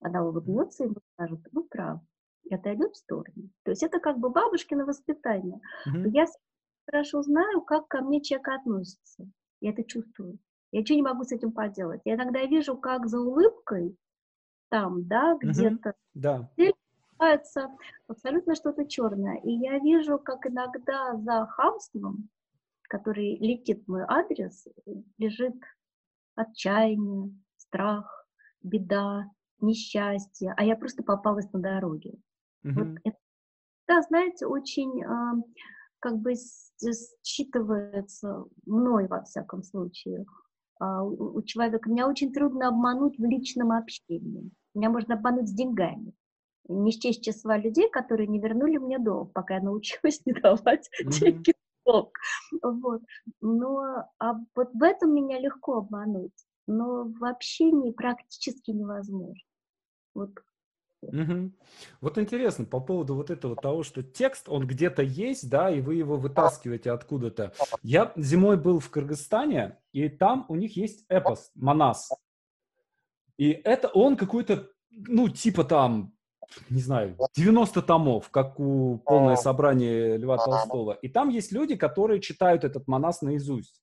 [0.00, 2.00] Она улыбнется и скажет, ну, прав,
[2.44, 3.50] и отойдет в сторону.
[3.64, 5.60] То есть это как бы бабушкино воспитание.
[5.88, 6.10] Mm-hmm.
[6.10, 6.26] Я
[6.86, 9.26] хорошо знаю, как ко мне человек относится.
[9.60, 10.38] Я это чувствую.
[10.72, 12.00] Я ничего не могу с этим поделать.
[12.04, 13.96] Я иногда вижу, как за улыбкой
[14.68, 15.90] там, да, где-то.
[15.90, 16.50] Угу, да.
[18.08, 19.36] абсолютно что-то черное.
[19.38, 22.28] И я вижу, как иногда за хамством,
[22.88, 24.66] который летит в мой адрес,
[25.18, 25.54] лежит
[26.34, 28.26] отчаяние, страх,
[28.62, 29.30] беда,
[29.60, 32.14] несчастье, а я просто попалась на дороге.
[32.64, 33.16] Вот это,
[33.86, 35.42] да, знаете, очень э,
[36.00, 40.26] как бы считывается мной, во всяком случае,
[40.80, 41.88] а, у человека.
[41.88, 44.50] Меня очень трудно обмануть в личном общении.
[44.74, 46.12] Меня можно обмануть с деньгами.
[46.68, 51.10] Не счесть числа людей, которые не вернули мне долг, пока я научилась не давать mm-hmm.
[51.10, 51.54] деньги
[51.86, 52.16] долг.
[52.62, 53.02] Вот.
[53.40, 56.32] Но а вот в этом меня легко обмануть.
[56.66, 59.44] Но в общении практически невозможно.
[60.14, 60.30] Вот
[61.08, 61.52] Угу.
[62.00, 65.94] Вот интересно по поводу вот этого того, что текст, он где-то есть, да, и вы
[65.96, 67.52] его вытаскиваете откуда-то.
[67.82, 72.10] Я зимой был в Кыргызстане, и там у них есть эпос, Манас.
[73.36, 76.14] И это он какой-то, ну, типа там,
[76.70, 80.92] не знаю, 90 томов, как у полное собрание Льва Толстого.
[80.92, 83.80] И там есть люди, которые читают этот Манас наизусть.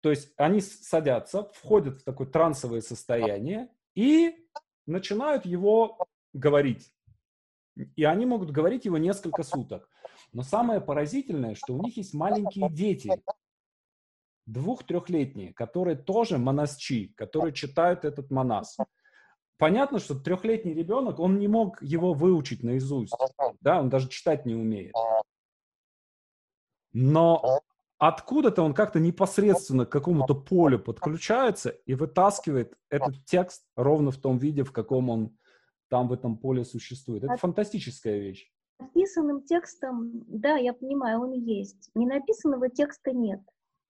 [0.00, 4.46] То есть они садятся, входят в такое трансовое состояние и
[4.88, 5.98] начинают его
[6.32, 6.92] говорить.
[7.94, 9.88] И они могут говорить его несколько суток.
[10.32, 13.22] Но самое поразительное, что у них есть маленькие дети,
[14.46, 18.76] двух-трехлетние, которые тоже монасчи, которые читают этот монас.
[19.58, 23.14] Понятно, что трехлетний ребенок, он не мог его выучить наизусть,
[23.60, 24.94] да, он даже читать не умеет.
[26.92, 27.60] Но
[27.98, 34.38] откуда-то он как-то непосредственно к какому-то полю подключается и вытаскивает этот текст ровно в том
[34.38, 35.36] виде, в каком он
[35.88, 37.24] там в этом поле существует.
[37.24, 38.50] Это фантастическая вещь.
[38.78, 41.90] Написанным текстом, да, я понимаю, он есть.
[41.94, 43.40] Не написанного текста нет.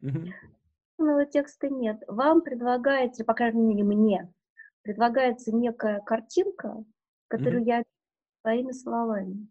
[0.01, 2.03] Написанного текста нет.
[2.09, 4.33] Вам предлагается, по крайней мере мне,
[4.83, 6.83] предлагается некая картинка,
[7.29, 7.83] которую я
[8.41, 9.49] своими словами.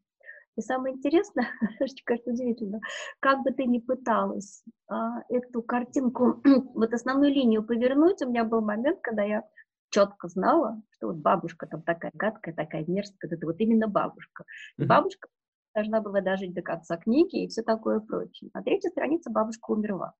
[0.57, 1.47] И самое интересное,
[1.85, 2.79] что кажется удивительно,
[3.19, 6.41] как бы ты ни пыталась а, эту картинку,
[6.73, 9.43] вот основную линию повернуть, у меня был момент, когда я
[9.89, 14.45] четко знала, что вот бабушка там такая гадкая, такая мерзкая, это вот именно бабушка.
[14.77, 15.29] И бабушка
[15.75, 18.49] должна была дожить до конца книги и все такое прочее.
[18.53, 20.13] На третьей странице бабушка умерла.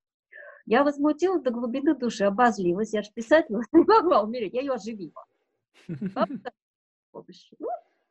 [0.68, 2.94] Я возмутилась до глубины души, обозлилась.
[2.94, 5.26] Я же писатель не могла умереть, я ее оживила.
[7.60, 7.68] Ну,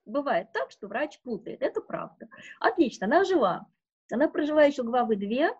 [0.07, 2.29] бывает так, что врач путает, это правда.
[2.61, 3.67] Отлично, она жила.
[4.11, 5.51] Она прожила еще главы две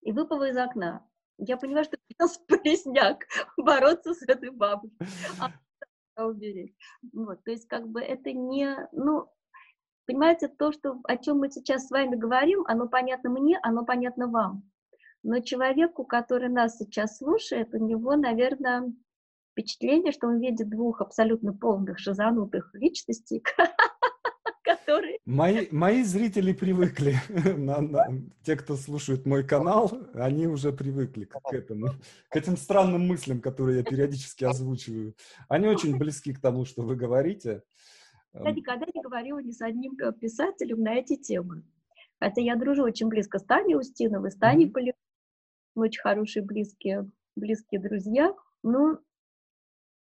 [0.00, 1.06] и выпала из окна.
[1.38, 3.24] Я поняла, что придется полезняк
[3.56, 5.06] бороться с этой бабушкой.
[6.18, 6.74] А умереть.
[7.12, 9.30] Вот, то есть, как бы это не, ну,
[10.06, 14.26] понимаете, то, что, о чем мы сейчас с вами говорим, оно понятно мне, оно понятно
[14.26, 14.62] вам.
[15.22, 18.94] Но человеку, который нас сейчас слушает, у него, наверное,
[19.56, 23.42] впечатление, что он видит двух абсолютно полных шизанутых личностей,
[24.62, 25.18] которые...
[25.24, 27.14] Мои, мои зрители привыкли,
[27.56, 28.06] на, на,
[28.42, 31.88] те, кто слушает мой канал, они уже привыкли к, к этому,
[32.28, 35.14] к этим странным мыслям, которые я периодически озвучиваю.
[35.48, 37.62] Они очень близки к тому, что вы говорите.
[38.34, 41.62] Я никогда не говорила ни с одним э, писателем на эти темы.
[42.20, 44.92] Хотя я дружу очень близко с Таней Устиновой, с Таней mm-hmm.
[45.74, 48.34] Мы очень хорошие, близкие, близкие друзья.
[48.62, 48.98] Но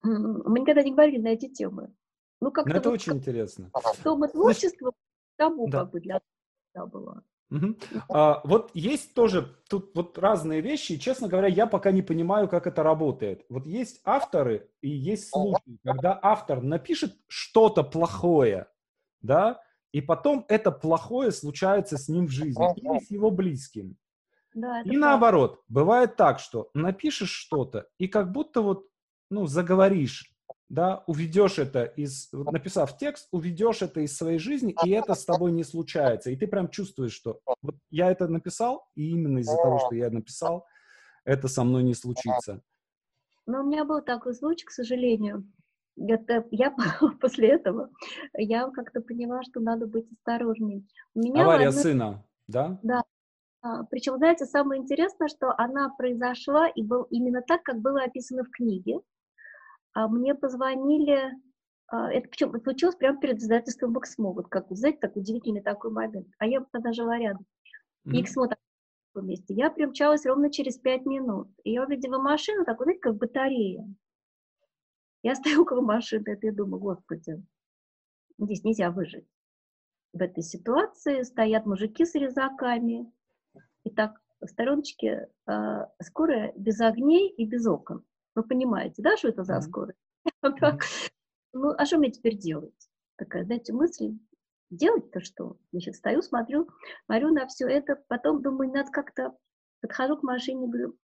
[0.03, 1.94] мы никогда не говорили на эти темы.
[2.40, 3.70] Ну, как это вот, очень как, интересно.
[4.03, 4.92] Дома творчество
[5.36, 5.80] табу да.
[5.80, 6.20] как бы для
[6.74, 7.22] да, было.
[7.50, 7.76] Угу.
[8.09, 12.66] А, вот есть тоже тут вот разные вещи, честно говоря, я пока не понимаю, как
[12.66, 13.44] это работает.
[13.50, 18.68] Вот есть авторы и есть случаи, когда автор напишет что-то плохое,
[19.20, 19.61] да,
[19.92, 23.98] и потом это плохое случается с ним в жизни или с его близким.
[24.55, 24.98] Да, и правда.
[24.98, 28.86] наоборот, бывает так, что напишешь что-то, и как будто вот,
[29.33, 30.33] ну, заговоришь
[30.72, 35.53] да, уведешь это из, написав текст, уведешь это из своей жизни, и это с тобой
[35.53, 36.30] не случается.
[36.30, 40.09] И ты прям чувствуешь, что вот я это написал, и именно из-за того, что я
[40.09, 40.64] написал,
[41.26, 42.62] это со мной не случится.
[43.47, 45.47] Но у меня был такой случай, к сожалению.
[45.95, 46.74] Это я
[47.20, 47.91] после этого
[48.35, 50.89] я как-то поняла, что надо быть осторожней.
[51.14, 51.83] У меня Авария одна...
[51.83, 52.80] сына, да?
[52.83, 53.03] Да.
[53.61, 58.45] А, Причем, знаете, самое интересное, что она произошла и был именно так, как было описано
[58.45, 59.01] в книге.
[59.95, 61.32] А мне позвонили,
[61.88, 66.28] а, это причем случилось прямо перед издательством Эксмо, вот как, знаете, так удивительный такой момент.
[66.38, 67.45] А я тогда жила рядом.
[68.07, 68.12] Mm-hmm.
[68.12, 68.57] И Эксмо там
[69.20, 69.55] месте.
[69.55, 71.49] Я примчалась ровно через пять минут.
[71.64, 73.86] И я увидела машину, такой, знаете, как батарея.
[75.22, 77.43] Я стою около машины, это я думаю, господи,
[78.38, 79.26] здесь нельзя выжить.
[80.12, 83.11] В этой ситуации стоят мужики с резаками.
[83.84, 88.05] И так, в стороночке э, скорая без огней и без окон.
[88.35, 89.99] Вы понимаете, да, что это за скорость?
[91.55, 92.89] Ну, а что мне теперь делать?
[93.16, 94.14] Такая, знаете, мысль,
[94.70, 95.59] делать-то что?
[95.70, 96.66] Значит, стою, смотрю,
[97.05, 99.37] смотрю на все это, потом думаю, надо как-то,
[99.83, 100.97] подхожу к машине, говорю,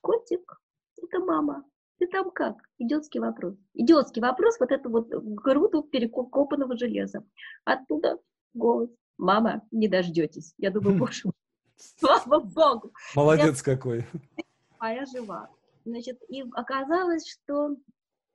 [0.00, 0.60] котик,
[1.00, 1.64] это мама,
[2.02, 2.56] ты там как?
[2.78, 3.54] Идиотский вопрос.
[3.74, 7.24] Идиотский вопрос, вот это вот груду перекопанного железа.
[7.64, 8.18] Оттуда
[8.54, 8.90] голос.
[9.18, 10.52] Мама, не дождетесь.
[10.58, 11.34] Я думаю, боже мой,
[11.76, 12.92] слава богу.
[13.14, 14.04] Молодец какой.
[14.80, 15.48] Моя жива.
[15.84, 17.76] Значит, и оказалось, что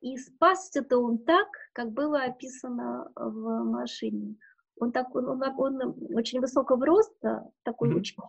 [0.02, 4.36] и спасся-то он так, как было описано в машине.
[4.80, 8.28] Он такой, он, он очень высокого роста, такой mm-hmm.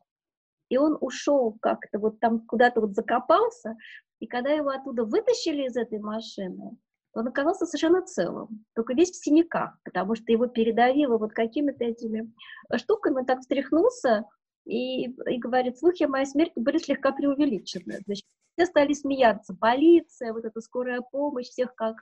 [0.71, 3.77] и он ушел как-то вот там куда-то вот закопался,
[4.19, 6.79] и когда его оттуда вытащили из этой машины,
[7.13, 12.33] он оказался совершенно целым, только весь в синяках, потому что его передавило вот какими-то этими
[12.77, 14.25] штуками, он так встряхнулся,
[14.65, 18.01] и, и говорит, слухи о моей смерти были слегка преувеличены.
[18.05, 18.27] Значит,
[18.59, 19.55] все стали смеяться.
[19.55, 21.95] Полиция, вот эта скорая помощь, всех как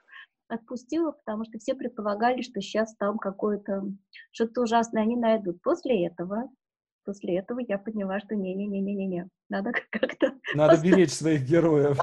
[0.47, 3.83] отпустила, потому что все предполагали, что сейчас там какое-то
[4.31, 5.61] что-то ужасное они найдут.
[5.61, 6.49] После этого,
[7.05, 10.33] после этого я поняла, что не-не-не-не-не, надо как-то...
[10.55, 10.95] Надо поставить.
[10.95, 11.99] беречь своих героев.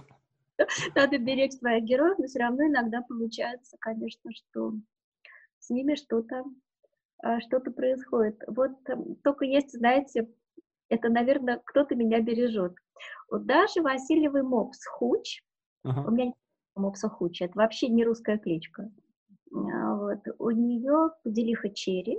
[0.95, 4.75] Надо беречь своих героев, но все равно иногда получается, конечно, что
[5.59, 6.45] с ними что-то
[7.25, 8.41] а, что-то происходит.
[8.47, 10.29] Вот эм, только есть, знаете,
[10.89, 12.75] это, наверное, кто-то меня бережет.
[13.29, 15.43] У Даши Васильевой мопс Хуч,
[15.83, 16.09] ага.
[16.09, 16.35] у меня нет
[16.75, 18.91] мопса Хуч, это вообще не русская кличка.
[19.53, 20.21] А, вот.
[20.39, 22.19] У нее Пуделиха Черри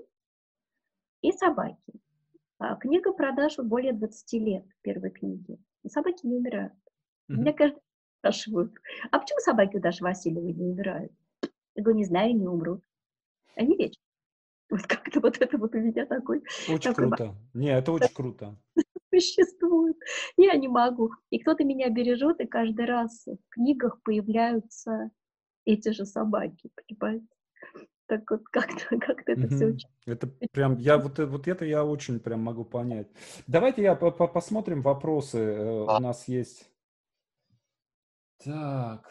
[1.21, 1.93] и собаки.
[2.57, 5.57] А книга продаж более 20 лет, первой книги.
[5.87, 6.73] Собаки не умирают.
[6.73, 7.35] Mm-hmm.
[7.35, 7.81] Меня каждый
[8.19, 8.73] спрашивают,
[9.11, 11.11] а почему собаки у Даши Васильевой не умирают?
[11.75, 12.81] Я говорю, не знаю, не умрут.
[13.55, 14.04] Они вечны.
[14.75, 16.43] Вот как-то вот это вот у меня такой...
[16.67, 17.35] Очень такой, круто.
[17.53, 18.57] Не, это очень круто.
[19.13, 19.95] Существует.
[20.35, 21.11] Я не могу.
[21.29, 25.11] И кто-то меня бережет, и каждый раз в книгах появляются
[25.63, 27.25] эти же собаки, понимаете?
[28.07, 29.89] Так вот как-то как это все очень...
[30.05, 33.07] Это прям, я вот, э, вот это я очень прям могу понять.
[33.47, 35.37] Давайте я по -по посмотрим вопросы.
[35.37, 36.69] Э, у нас есть...
[38.43, 39.09] Так...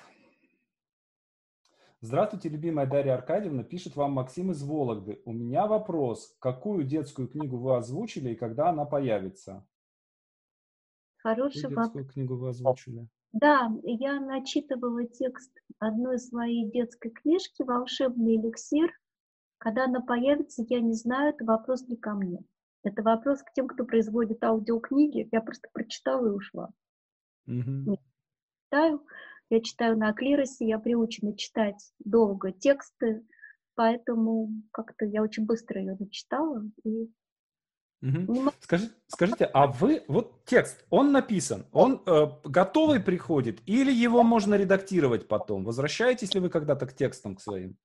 [2.05, 3.63] Здравствуйте, любимая Дарья Аркадьевна.
[3.63, 5.23] Пишет вам Максим из Вологды.
[5.25, 6.37] У меня вопрос.
[6.39, 9.67] Какую детскую книгу вы озвучили и когда она появится?
[11.17, 12.13] Хороший Какую детскую вопрос.
[12.13, 13.09] книгу вы озвучили?
[13.33, 18.93] Да, я начитывала текст одной своей детской книжки «Волшебный эликсир».
[19.57, 22.41] Когда она появится, я не знаю, это вопрос не ко мне.
[22.83, 25.27] Это вопрос к тем, кто производит аудиокниги.
[25.33, 26.69] Я просто прочитала и ушла.
[27.47, 27.99] Угу.
[28.67, 29.07] Читаю.
[29.51, 33.27] Я читаю на клиросе, я приучена читать долго тексты,
[33.75, 36.63] поэтому как-то я очень быстро ее начитала.
[36.83, 37.11] И
[38.03, 38.51] угу.
[38.61, 44.55] Скажи, скажите, а вы, вот текст, он написан, он э, готовый приходит или его можно
[44.55, 45.65] редактировать потом?
[45.65, 47.77] Возвращаетесь ли вы когда-то к текстам к своим?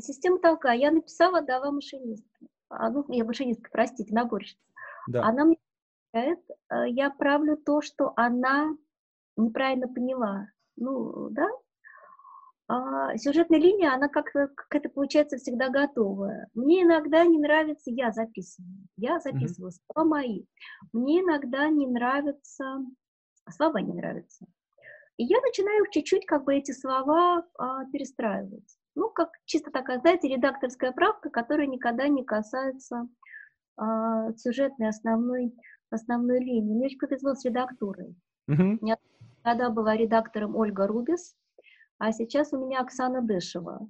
[0.00, 2.46] Система такая, я написала, дала машинистке.
[2.68, 4.58] А, ну, я машинистка, простите, наборщица.
[5.06, 5.24] Да.
[5.24, 5.58] Она мне
[6.12, 8.76] говорит, э, я правлю то, что она
[9.36, 10.48] неправильно поняла
[10.82, 11.48] ну, да,
[12.68, 16.48] а сюжетная линия, она как-то, как это получается, всегда готовая.
[16.54, 19.92] Мне иногда не нравится, я записываю, я записываю mm-hmm.
[19.92, 20.44] слова мои.
[20.92, 22.84] Мне иногда не нравится,
[23.50, 24.46] слова не нравятся.
[25.18, 28.76] И я начинаю чуть-чуть как бы эти слова а, перестраивать.
[28.94, 33.06] Ну, как чисто такая, знаете, редакторская правка, которая никогда не касается
[33.76, 35.54] а, сюжетной основной,
[35.90, 36.74] основной линии.
[36.74, 38.16] Мне очень повезло с редактурой.
[38.50, 38.78] Mm-hmm.
[39.42, 41.34] Тогда была редактором Ольга Рубис,
[41.98, 43.88] а сейчас у меня Оксана Дышева.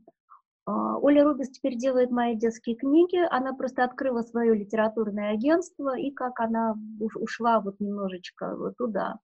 [0.64, 6.10] А, Оля Рубис теперь делает мои детские книги, она просто открыла свое литературное агентство, и
[6.10, 9.18] как она ушла вот немножечко вот туда.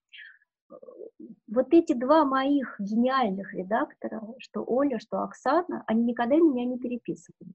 [1.48, 7.52] Вот эти два моих гениальных редактора, что Оля, что Оксана, они никогда меня не переписывали.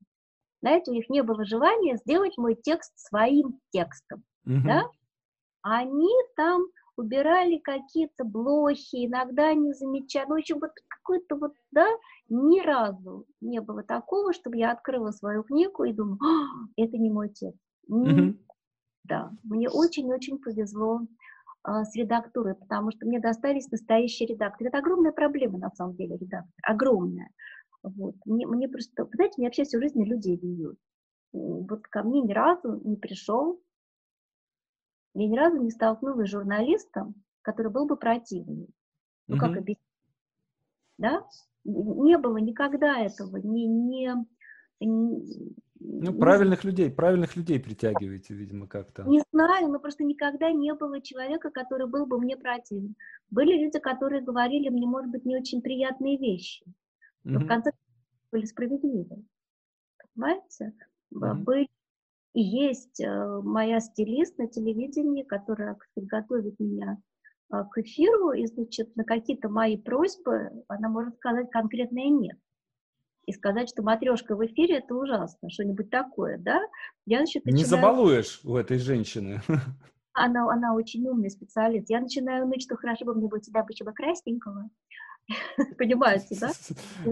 [0.61, 4.63] Знаете, у них не было желания сделать мой текст своим текстом, mm-hmm.
[4.65, 4.83] да?
[5.61, 6.63] Они там
[6.95, 10.25] убирали какие-то блохи, иногда не замечали.
[10.27, 11.87] Ну, в общем, вот какой-то вот, да,
[12.29, 17.09] ни разу не было такого, чтобы я открыла свою книгу и думала, а, это не
[17.09, 17.59] мой текст.
[17.91, 18.37] Mm-hmm.
[19.05, 21.01] Да, мне очень-очень повезло
[21.63, 24.69] а, с редактурой, потому что мне достались настоящие редакторы.
[24.69, 27.29] Это огромная проблема, на самом деле, редактор, огромная.
[27.83, 28.15] Вот.
[28.25, 30.77] Мне, мне просто, знаете, мне вообще всю жизнь людей бьют.
[31.33, 33.59] Вот ко мне ни разу не пришел
[35.13, 38.69] я ни разу не столкнулась с журналистом, который был бы противный.
[39.27, 39.79] Ну, как объяснить?
[40.97, 41.25] Да?
[41.63, 44.13] Не было никогда этого, не, не,
[44.81, 49.03] не ну, правильных людей, правильных людей притягиваете, видимо, как-то.
[49.03, 52.95] Не знаю, но просто никогда не было человека, который был бы мне противен.
[53.29, 56.65] Были люди, которые говорили мне, может быть, не очень приятные вещи,
[57.23, 57.43] но mm-hmm.
[57.43, 57.71] в конце
[58.31, 59.25] были справедливы.
[60.13, 60.73] Понимаете?
[61.13, 61.33] Mm-hmm.
[61.43, 61.69] Были
[62.33, 66.97] и есть э, моя стилист на телевидении, которая готовит меня
[67.49, 72.37] а, к эфиру, и, значит, на какие-то мои просьбы она может сказать конкретное «нет».
[73.25, 76.59] И сказать, что матрешка в эфире– это ужасно, что-нибудь такое, да?
[77.05, 77.63] Я, значит, начинаю...
[77.63, 79.39] Не забалуешь у этой женщины.
[80.15, 81.89] Она, она очень умный специалист.
[81.89, 84.69] Я начинаю ныть, что хорошо бы мне быть всегда почему красненького.
[85.79, 86.51] Понимаете, да?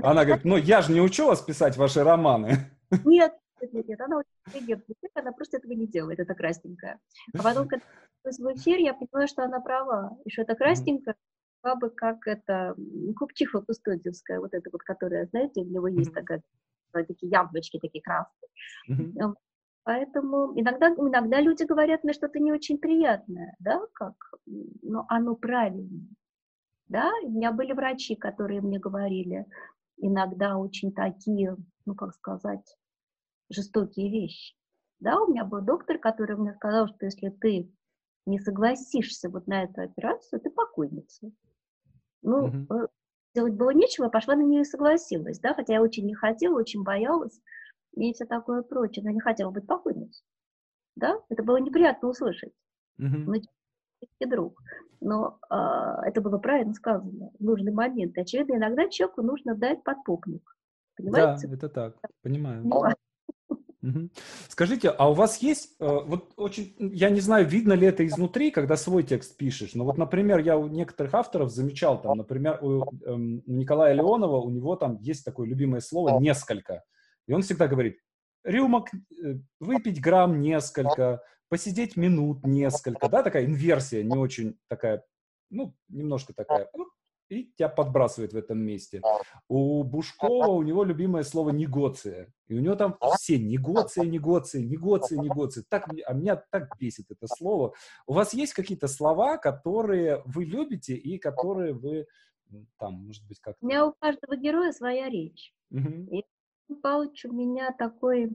[0.04, 2.70] Она говорит, ну я же не учу вас писать ваши романы.
[3.04, 3.34] Нет,
[3.72, 7.00] нет, она очень интеллигентная, она просто этого не делает, это красненькая.
[7.38, 7.86] А потом, когда
[8.24, 11.16] в эфир, я поняла, что она права, и что это красненькая,
[11.64, 12.76] была бы как это,
[13.18, 16.42] купчиха кустодиевская, вот эта вот, которая, знаете, у него есть такая,
[16.92, 19.36] такие яблочки такие красные.
[19.84, 24.14] Поэтому иногда, иногда люди говорят мне что-то не очень приятное, да, как,
[24.46, 26.08] но оно правильное.
[26.88, 29.48] Да, у меня были врачи, которые мне говорили
[30.02, 31.56] иногда очень такие,
[31.86, 32.78] ну, как сказать,
[33.52, 34.56] жестокие вещи.
[35.00, 37.72] Да, у меня был доктор, который мне сказал, что если ты
[38.26, 41.32] не согласишься вот на эту операцию, ты покойница.
[42.22, 42.88] Ну, mm
[43.34, 46.84] делать было нечего, пошла на нее и согласилась, да, хотя я очень не хотела, очень
[46.84, 47.40] боялась
[47.94, 50.26] и все такое прочее, но не хотела быть покойницей.
[50.96, 52.54] Да, это было неприятно услышать.
[53.00, 53.24] Mm-hmm.
[53.26, 54.62] Ну, друг.
[55.00, 55.56] Но э,
[56.08, 58.18] это было правильно сказано в нужный момент.
[58.18, 60.56] Очевидно, иногда человеку нужно дать подпупник.
[60.96, 61.48] Понимаете?
[61.48, 61.96] Да, это так.
[62.22, 62.62] Понимаю.
[62.64, 62.84] Ну,
[64.48, 68.52] Скажите, а у вас есть, э, вот очень, я не знаю, видно ли это изнутри,
[68.52, 72.84] когда свой текст пишешь, но вот, например, я у некоторых авторов замечал, там, например, у
[73.06, 76.84] эм, Николая Леонова, у него там есть такое любимое слово «несколько»,
[77.28, 77.98] и он всегда говорит,
[78.44, 85.04] рюмок, э, выпить грамм несколько, посидеть минут несколько, да, такая инверсия, не очень такая,
[85.50, 86.70] ну, немножко такая,
[87.32, 89.02] и тебя подбрасывает в этом месте.
[89.48, 92.32] У Бушкова, у него любимое слово «негоция».
[92.48, 95.64] И у него там все негоция, негоция, негоция, негоция.
[95.70, 97.74] Так, а меня так бесит это слово.
[98.06, 102.08] У вас есть какие-то слова, которые вы любите и которые вы
[102.78, 103.66] там, может быть, как-то...
[103.66, 105.54] У меня у каждого героя своя речь.
[105.72, 106.18] Угу.
[106.18, 106.26] И
[106.82, 108.30] Павлович у меня такой,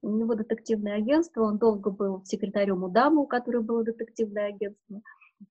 [0.00, 5.02] у него детективное агентство, он долго был секретарем у дамы, у которой было детективное агентство.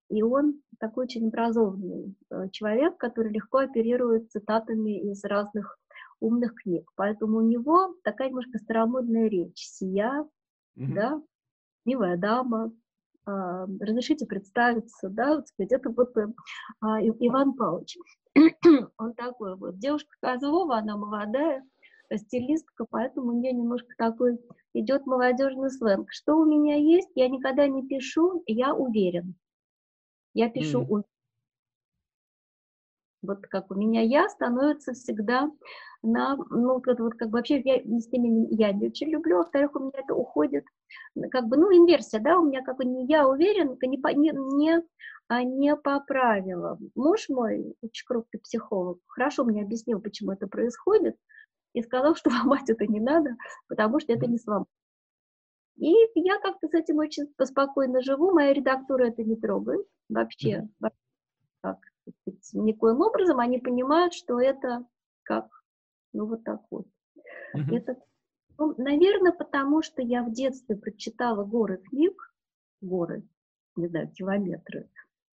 [0.09, 5.77] И он такой очень образованный э, человек, который легко оперирует цитатами из разных
[6.19, 6.89] умных книг.
[6.95, 9.67] Поэтому у него такая немножко старомодная речь.
[9.67, 10.23] Сия,
[10.77, 10.93] mm-hmm.
[10.93, 11.21] да,
[11.85, 12.71] милая дама,
[13.27, 16.15] а, разрешите представиться, да, вот сказать, это вот
[16.79, 17.97] а, Иван Павлович.
[18.97, 19.77] Он такой вот.
[19.79, 21.65] Девушка Козлова, она молодая,
[22.15, 24.39] стилистка, поэтому у нее немножко такой
[24.73, 26.07] идет молодежный сленг.
[26.11, 29.35] Что у меня есть, я никогда не пишу, я уверен.
[30.33, 31.03] Я пишу mm.
[33.23, 35.51] Вот как у меня я становится всегда
[36.03, 39.75] на, ну, это вот как бы вообще я с ними я не очень люблю, во-вторых,
[39.75, 40.63] у меня это уходит,
[41.31, 44.83] как бы, ну, инверсия, да, у меня как бы не я уверен, не, не, не,
[45.27, 46.91] а не по правилам.
[46.95, 51.15] Муж мой, очень крупный психолог, хорошо мне объяснил, почему это происходит,
[51.73, 53.31] и сказал, что ломать это не надо,
[53.67, 54.67] потому что это не сломать.
[55.77, 60.67] И я как-то с этим очень спокойно живу, моя редактура это не трогает вообще,
[61.61, 61.77] как,
[62.53, 64.85] никоим образом они понимают, что это
[65.23, 65.47] как
[66.17, 66.87] ну, вот так вот.
[67.55, 67.75] Uh-huh.
[67.75, 67.95] Это,
[68.57, 72.33] ну, наверное, потому что я в детстве прочитала горы книг,
[72.81, 73.23] горы,
[73.75, 74.89] не знаю, километры.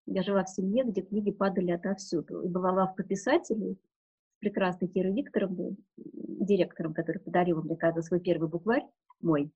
[0.07, 2.41] Я жила в семье, где книги падали отовсюду.
[2.41, 8.49] И была лавка писателей с прекрасной Кирой Викторовной, директором, который подарил мне когда свой первый
[8.49, 8.87] букварь,
[9.21, 9.51] мой,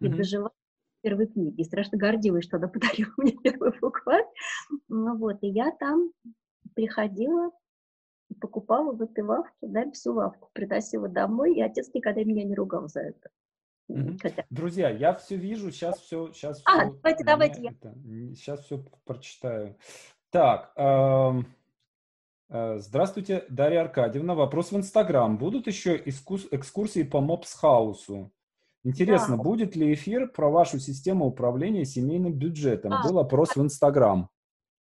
[0.00, 0.52] и дожила
[1.02, 1.60] первой книги.
[1.60, 4.26] И страшно гордилась, что она подарила мне первый букварь.
[4.88, 6.10] Ну вот, и я там
[6.74, 7.50] приходила
[8.40, 12.88] покупала в этой лавке, да, всю лавку приносила домой, и отец никогда меня не ругал
[12.88, 13.30] за это.
[13.88, 14.18] Угу.
[14.20, 14.44] Хотя...
[14.50, 16.94] Друзья, я все вижу, сейчас все, сейчас а, все.
[17.02, 17.72] давайте, давайте я.
[18.34, 19.76] Сейчас все прочитаю.
[20.30, 21.32] Так, э,
[22.50, 24.36] э, здравствуйте, Дарья Аркадьевна.
[24.36, 25.36] Вопрос в Инстаграм.
[25.36, 28.30] Будут еще искус, экскурсии по Мопсхаусу?
[28.82, 29.42] Интересно, да.
[29.42, 32.92] будет ли эфир про вашу систему управления семейным бюджетом?
[32.94, 34.30] А, Был опрос в Инстаграм.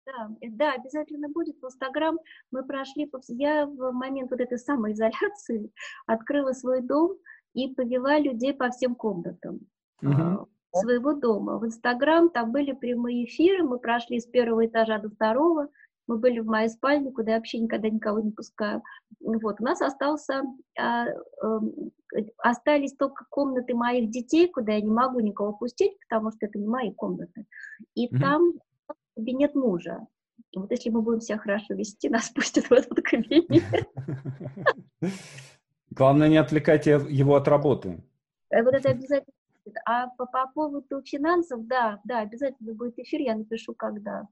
[0.06, 1.62] Да, э, да, обязательно будет.
[1.62, 2.18] В Инстаграм
[2.52, 5.72] мы прошли, я в момент вот этой самоизоляции
[6.08, 7.18] открыла свой дом
[7.54, 9.60] и повела людей по всем комнатам
[10.02, 10.50] угу.
[10.72, 11.60] своего дома.
[11.60, 15.70] В Инстаграм там были прямые эфиры, мы прошли с первого этажа до второго,
[16.08, 18.82] мы были в моей спальне, куда я вообще никогда никого не пускаю.
[19.20, 20.44] Вот, у нас остался,
[20.78, 21.60] а, э,
[22.38, 26.68] остались только комнаты моих детей, куда я не могу никого пустить, потому что это не
[26.68, 27.46] мои комнаты.
[27.96, 28.54] И mm там
[29.16, 30.08] кабинет мужа.
[30.52, 33.88] И вот если мы будем себя хорошо вести, нас пустят в этот кабинет.
[35.92, 38.04] Главное, не отвлекайте его от работы.
[38.50, 39.34] Э, вот это обязательно.
[39.86, 44.28] А по, по поводу финансов, да, да, обязательно будет эфир, я напишу, когда.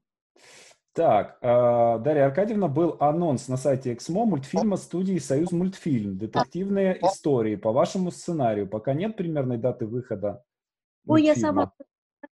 [0.94, 6.18] Так, э, Дарья Аркадьевна, был анонс на сайте Эксмо мультфильма студии «Союз мультфильм».
[6.18, 8.68] Детективные истории по вашему сценарию.
[8.68, 10.44] Пока нет примерной даты выхода
[11.06, 11.72] Ой, я сама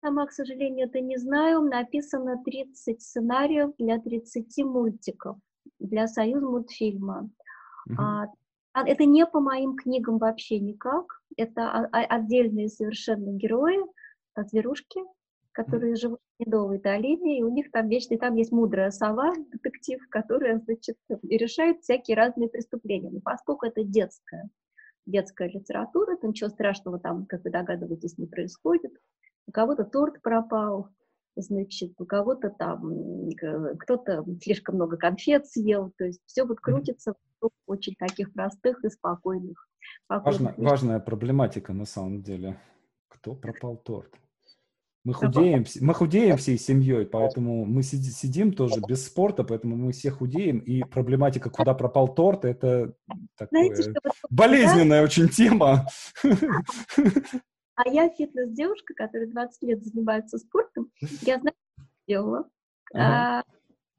[0.01, 1.61] сама, к сожалению, это не знаю.
[1.61, 5.37] Написано 30 сценариев для 30 мультиков,
[5.79, 7.29] для Союз мультфильма.
[7.97, 8.27] А,
[8.73, 11.21] это не по моим книгам вообще никак.
[11.37, 13.79] Это отдельные совершенно герои,
[14.35, 15.01] зверушки,
[15.63, 19.99] которые живут в Медовой долине, и у них там вечно, там есть мудрая сова, детектив,
[20.09, 23.09] которая, значит, решает всякие разные преступления.
[23.11, 24.49] Но поскольку это детская,
[25.05, 28.93] детская литература, то ничего страшного там, как вы догадываетесь, не происходит
[29.49, 30.89] у кого-то торт пропал,
[31.35, 33.29] значит, у кого-то там,
[33.79, 38.89] кто-то слишком много конфет съел, то есть все вот крутится в очень таких простых и
[38.89, 39.67] спокойных.
[40.07, 42.59] Важно, важная проблематика на самом деле.
[43.07, 44.13] Кто пропал торт?
[45.05, 50.11] Мы худеем, мы худеем всей семьей, поэтому мы сидим тоже без спорта, поэтому мы все
[50.11, 52.93] худеем, и проблематика, куда пропал торт, это
[53.37, 53.93] такое Знаете,
[54.29, 55.87] болезненная очень тема.
[57.75, 60.91] А я фитнес-девушка, которая 20 лет занимается спортом.
[61.21, 62.49] Я знаю, что делала.
[62.93, 63.39] Ага.
[63.39, 63.43] А,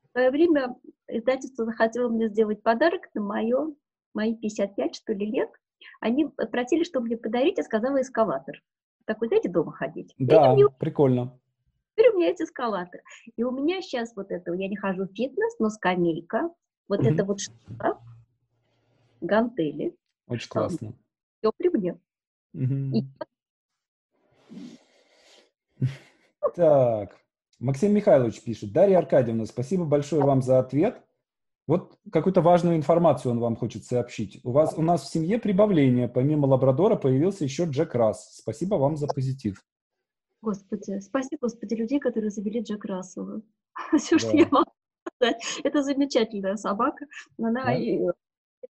[0.02, 0.76] в свое время
[1.08, 3.74] издательство захотело мне сделать подарок на мое,
[4.12, 5.48] мои 55, что ли, лет.
[6.00, 8.60] Они просили, что мне подарить, я сказала эскалатор.
[9.10, 10.14] Такой, знаете, дома ходить.
[10.18, 10.68] Да, мне...
[10.68, 11.36] прикольно.
[11.96, 13.00] Теперь у меня есть эскалатор.
[13.36, 16.48] И у меня сейчас вот это, я не хожу в фитнес, но скамейка,
[16.86, 17.98] вот mm это вот штука,
[19.20, 19.96] гантели.
[20.28, 20.92] Очень классно.
[21.40, 21.98] Все при мне.
[22.54, 23.04] И
[26.54, 27.18] так,
[27.58, 28.72] Максим Михайлович пишет.
[28.72, 31.02] Дарья Аркадьевна, спасибо большое вам за ответ.
[31.70, 34.40] Вот какую-то важную информацию он вам хочет сообщить.
[34.42, 36.08] У, вас, у нас в семье прибавление.
[36.08, 38.38] Помимо лабрадора появился еще Джек Расс.
[38.38, 39.64] Спасибо вам за позитив.
[40.42, 43.42] Господи, спасибо, Господи, людей, которые завели Джек Рассела.
[43.96, 44.18] Все, да.
[44.18, 44.72] что я могу
[45.62, 47.06] Это замечательная собака.
[47.38, 48.14] Она да?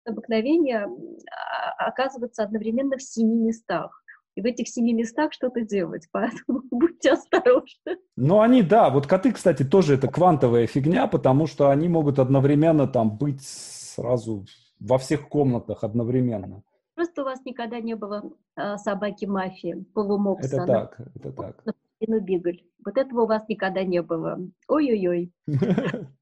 [0.04, 3.99] обыкновение а, оказываться одновременно в семи местах
[4.34, 7.98] и в этих семи местах что-то делать, поэтому будьте осторожны.
[8.16, 12.86] Ну, они, да, вот коты, кстати, тоже это квантовая фигня, потому что они могут одновременно
[12.86, 14.46] там быть сразу
[14.78, 16.62] во всех комнатах одновременно.
[16.94, 18.22] Просто у вас никогда не было
[18.56, 20.56] э, собаки-мафии, полумопса.
[20.56, 21.64] Это так, это так.
[22.06, 22.62] Ну, бигль.
[22.84, 24.38] Вот этого у вас никогда не было.
[24.68, 25.32] Ой-ой-ой.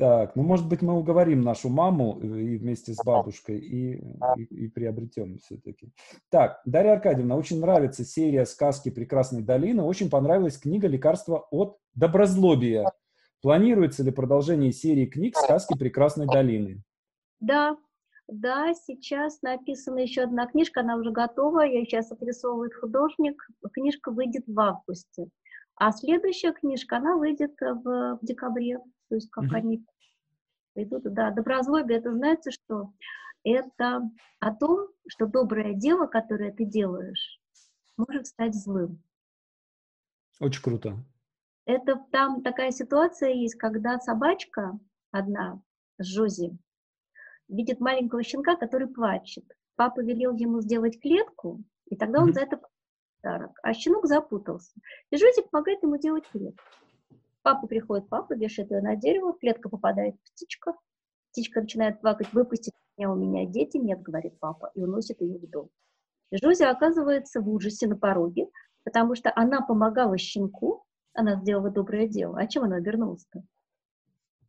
[0.00, 4.02] Так, ну, может быть, мы уговорим нашу маму э, и вместе с бабушкой и,
[4.38, 5.92] и, и приобретем все-таки.
[6.30, 9.82] Так, Дарья Аркадьевна, очень нравится серия сказки «Прекрасной долины».
[9.82, 12.90] Очень понравилась книга «Лекарство от доброзлобия».
[13.42, 16.82] Планируется ли продолжение серии книг «Сказки Прекрасной долины»?
[17.40, 17.76] Да,
[18.26, 23.46] да, сейчас написана еще одна книжка, она уже готова, ее сейчас отрисовывает художник.
[23.74, 25.28] Книжка выйдет в августе.
[25.76, 28.78] А следующая книжка, она выйдет в, в декабре,
[29.10, 29.56] то есть как mm-hmm.
[29.56, 29.86] они
[30.76, 31.02] идут.
[31.12, 32.92] Да, доброзлобие, это знаете что?
[33.42, 34.08] Это
[34.38, 37.40] о том, что доброе дело, которое ты делаешь,
[37.96, 39.02] может стать злым.
[40.38, 40.96] Очень круто.
[41.66, 44.78] Это там такая ситуация есть, когда собачка
[45.10, 45.60] одна,
[45.98, 46.56] Жози,
[47.48, 49.44] видит маленького щенка, который плачет.
[49.74, 52.34] Папа велел ему сделать клетку, и тогда он mm-hmm.
[52.34, 52.60] за это
[53.22, 53.58] подарок.
[53.62, 54.72] А щенок запутался.
[55.10, 56.62] И Жози помогает ему делать клетку.
[57.42, 60.74] Папа приходит, папа вешает ее на дерево, в клетку попадает птичка.
[61.30, 63.78] Птичка начинает плакать, выпустит меня, у меня дети.
[63.78, 65.70] Нет, говорит папа, и уносит ее в дом.
[66.32, 68.48] Жози оказывается в ужасе на пороге,
[68.84, 72.38] потому что она помогала щенку, она сделала доброе дело.
[72.38, 73.42] А чем она обернулась-то?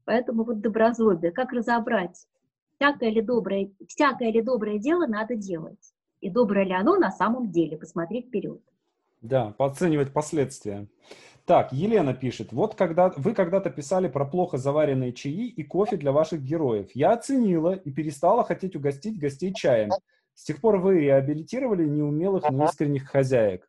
[0.06, 1.32] Поэтому вот доброзлобие.
[1.32, 2.28] Как разобрать?
[2.76, 5.94] Всякое ли доброе, всякое ли доброе дело надо делать?
[6.20, 7.78] И доброе ли оно на самом деле?
[7.78, 8.62] Посмотреть вперед.
[9.22, 10.88] Да, оценивать последствия.
[11.46, 16.12] Так, Елена пишет, вот когда вы когда-то писали про плохо заваренные чаи и кофе для
[16.12, 16.90] ваших героев.
[16.94, 19.90] Я оценила и перестала хотеть угостить гостей чаем.
[20.36, 23.68] С тех пор вы реабилитировали неумелых, но искренних хозяек.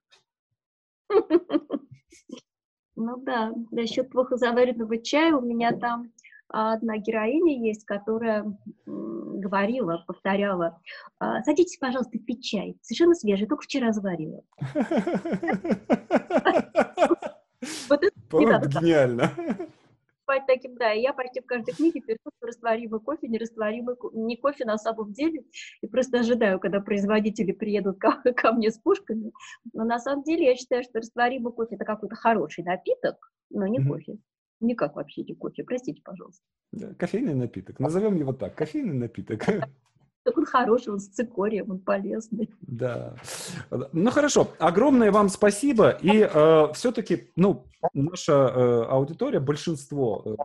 [2.95, 6.13] Ну да, насчет плохо заваренного чая у меня там
[6.49, 10.79] одна героиня есть, которая говорила, повторяла,
[11.19, 14.43] «А, садитесь, пожалуйста, пить чай, совершенно свежий, только вчера заварила.
[17.89, 18.13] Вот это
[18.81, 19.33] гениально.
[20.23, 24.65] Спать таким, да, и я почти в каждой книге пишу растворимый кофе, нерастворимый, не кофе
[24.65, 25.45] на самом деле,
[25.81, 29.33] и просто ожидаю, когда производители приедут ко, ко мне с пушками,
[29.73, 33.85] но на самом деле я считаю, что растворимый кофе это какой-то хороший напиток, но не
[33.85, 34.19] кофе.
[34.61, 36.45] Никак вообще не кофе, простите, пожалуйста.
[36.71, 37.81] Да, кофейный напиток.
[37.81, 39.45] Назовем его так, кофейный напиток.
[40.25, 42.49] Так он хороший, он с цикорием, он полезный.
[42.61, 43.17] Да.
[43.93, 45.91] Ну хорошо, огромное вам спасибо.
[45.91, 50.37] И э, все-таки, ну, наша э, аудитория, большинство,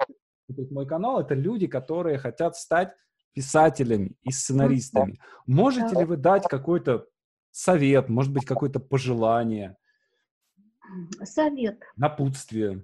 [0.50, 2.94] э, мой канал, это люди, которые хотят стать
[3.34, 5.20] писателями и сценаристами.
[5.46, 7.06] Можете ли вы дать какой-то
[7.52, 9.78] совет, может быть, какое-то пожелание?
[11.24, 11.84] Совет.
[11.96, 12.84] Напутствие.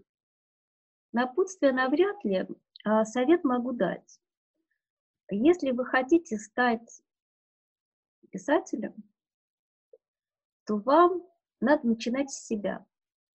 [1.11, 2.47] Напутствие навряд ли,
[2.83, 4.19] а совет могу дать.
[5.29, 7.01] Если вы хотите стать
[8.29, 8.93] писателем,
[10.65, 11.21] то вам
[11.59, 12.85] надо начинать с себя.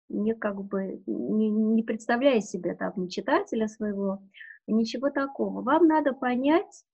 [0.09, 4.23] Не как бы не, не представляя себе там не читателя своего,
[4.67, 5.63] ничего такого.
[5.63, 6.85] Вам надо понять,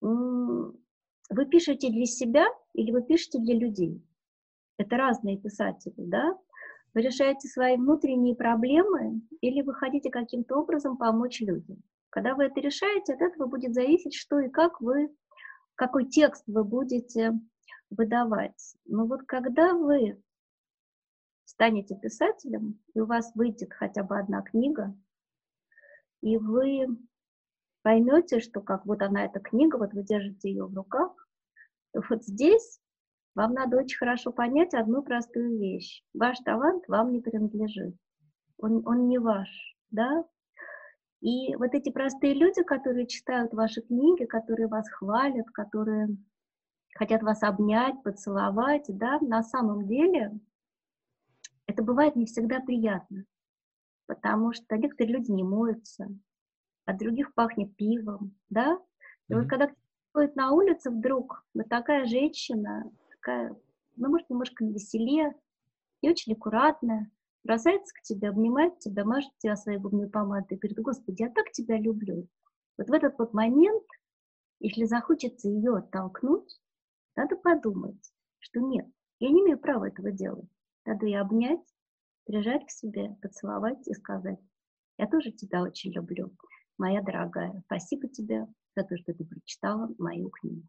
[0.00, 4.02] вы пишете для себя или вы пишете для людей.
[4.78, 6.36] Это разные писатели, да?
[6.94, 11.82] Вы решаете свои внутренние проблемы или вы хотите каким-то образом помочь людям.
[12.12, 15.16] Когда вы это решаете, от этого будет зависеть, что и как вы,
[15.76, 17.32] какой текст вы будете
[17.88, 18.76] выдавать.
[18.84, 20.22] Но вот когда вы
[21.46, 24.94] станете писателем, и у вас выйдет хотя бы одна книга,
[26.20, 26.86] и вы
[27.80, 31.12] поймете, что как вот она, эта книга, вот вы держите ее в руках,
[31.94, 32.78] то вот здесь
[33.34, 36.04] вам надо очень хорошо понять одну простую вещь.
[36.12, 37.96] Ваш талант вам не принадлежит.
[38.58, 39.48] Он, он не ваш,
[39.90, 40.26] да?
[41.22, 46.08] И вот эти простые люди, которые читают ваши книги, которые вас хвалят, которые
[46.96, 50.32] хотят вас обнять, поцеловать, да, на самом деле
[51.66, 53.24] это бывает не всегда приятно,
[54.06, 56.08] потому что некоторые люди не моются,
[56.86, 58.80] от других пахнет пивом, да.
[59.28, 59.38] И mm-hmm.
[59.38, 59.70] вот когда
[60.12, 63.56] ходит на улице вдруг вот такая женщина такая,
[63.94, 65.32] ну, может, немножко на веселе
[66.00, 67.12] и очень аккуратная,
[67.44, 71.50] бросается к тебе, обнимает тебя, мажет тебя своей губной помадой и говорит, Господи, я так
[71.52, 72.28] тебя люблю.
[72.78, 73.84] Вот в этот вот момент,
[74.60, 76.60] если захочется ее оттолкнуть,
[77.16, 78.86] надо подумать, что нет,
[79.18, 80.48] я не имею права этого делать.
[80.84, 81.60] Надо ее обнять,
[82.24, 84.38] прижать к себе, поцеловать и сказать,
[84.98, 86.34] Я тоже тебя очень люблю,
[86.78, 87.62] моя дорогая.
[87.66, 88.46] Спасибо тебе
[88.76, 90.66] за то, что ты прочитала мою книгу.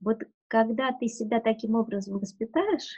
[0.00, 2.96] Вот когда ты себя таким образом воспитаешь,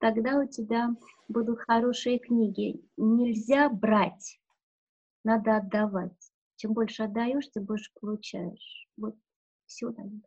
[0.00, 0.90] тогда у тебя
[1.28, 2.82] будут хорошие книги.
[2.96, 4.40] Нельзя брать,
[5.24, 6.12] надо отдавать.
[6.56, 8.88] Чем больше отдаешь, тем больше получаешь.
[8.96, 9.14] Вот
[9.66, 10.22] все, наверное.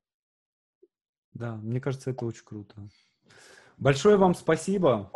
[1.33, 2.75] Да, мне кажется, это очень круто.
[3.77, 5.11] Большое вам спасибо.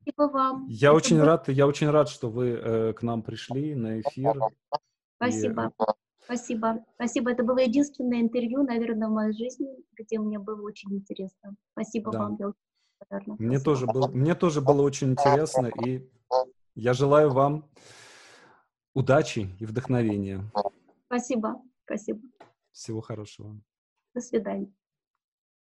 [0.00, 0.66] Спасибо вам.
[0.68, 1.24] Я это очень был...
[1.24, 4.34] рад, я очень рад, что вы э, к нам пришли на эфир.
[5.16, 5.72] Спасибо.
[5.78, 5.84] И...
[6.24, 6.84] Спасибо.
[6.94, 7.30] Спасибо.
[7.30, 11.54] Это было единственное интервью, наверное, в моей жизни, где мне было очень интересно.
[11.72, 12.18] Спасибо да.
[12.18, 12.36] вам.
[12.38, 12.52] Я
[12.98, 13.36] благодарна.
[13.38, 16.08] Мне тоже, было, мне тоже было очень интересно, и
[16.74, 17.68] я желаю вам
[18.94, 20.52] удачи и вдохновения.
[21.06, 21.62] Спасибо.
[21.84, 22.20] Спасибо.
[22.72, 23.60] Всего хорошего.
[24.14, 24.72] До свидания.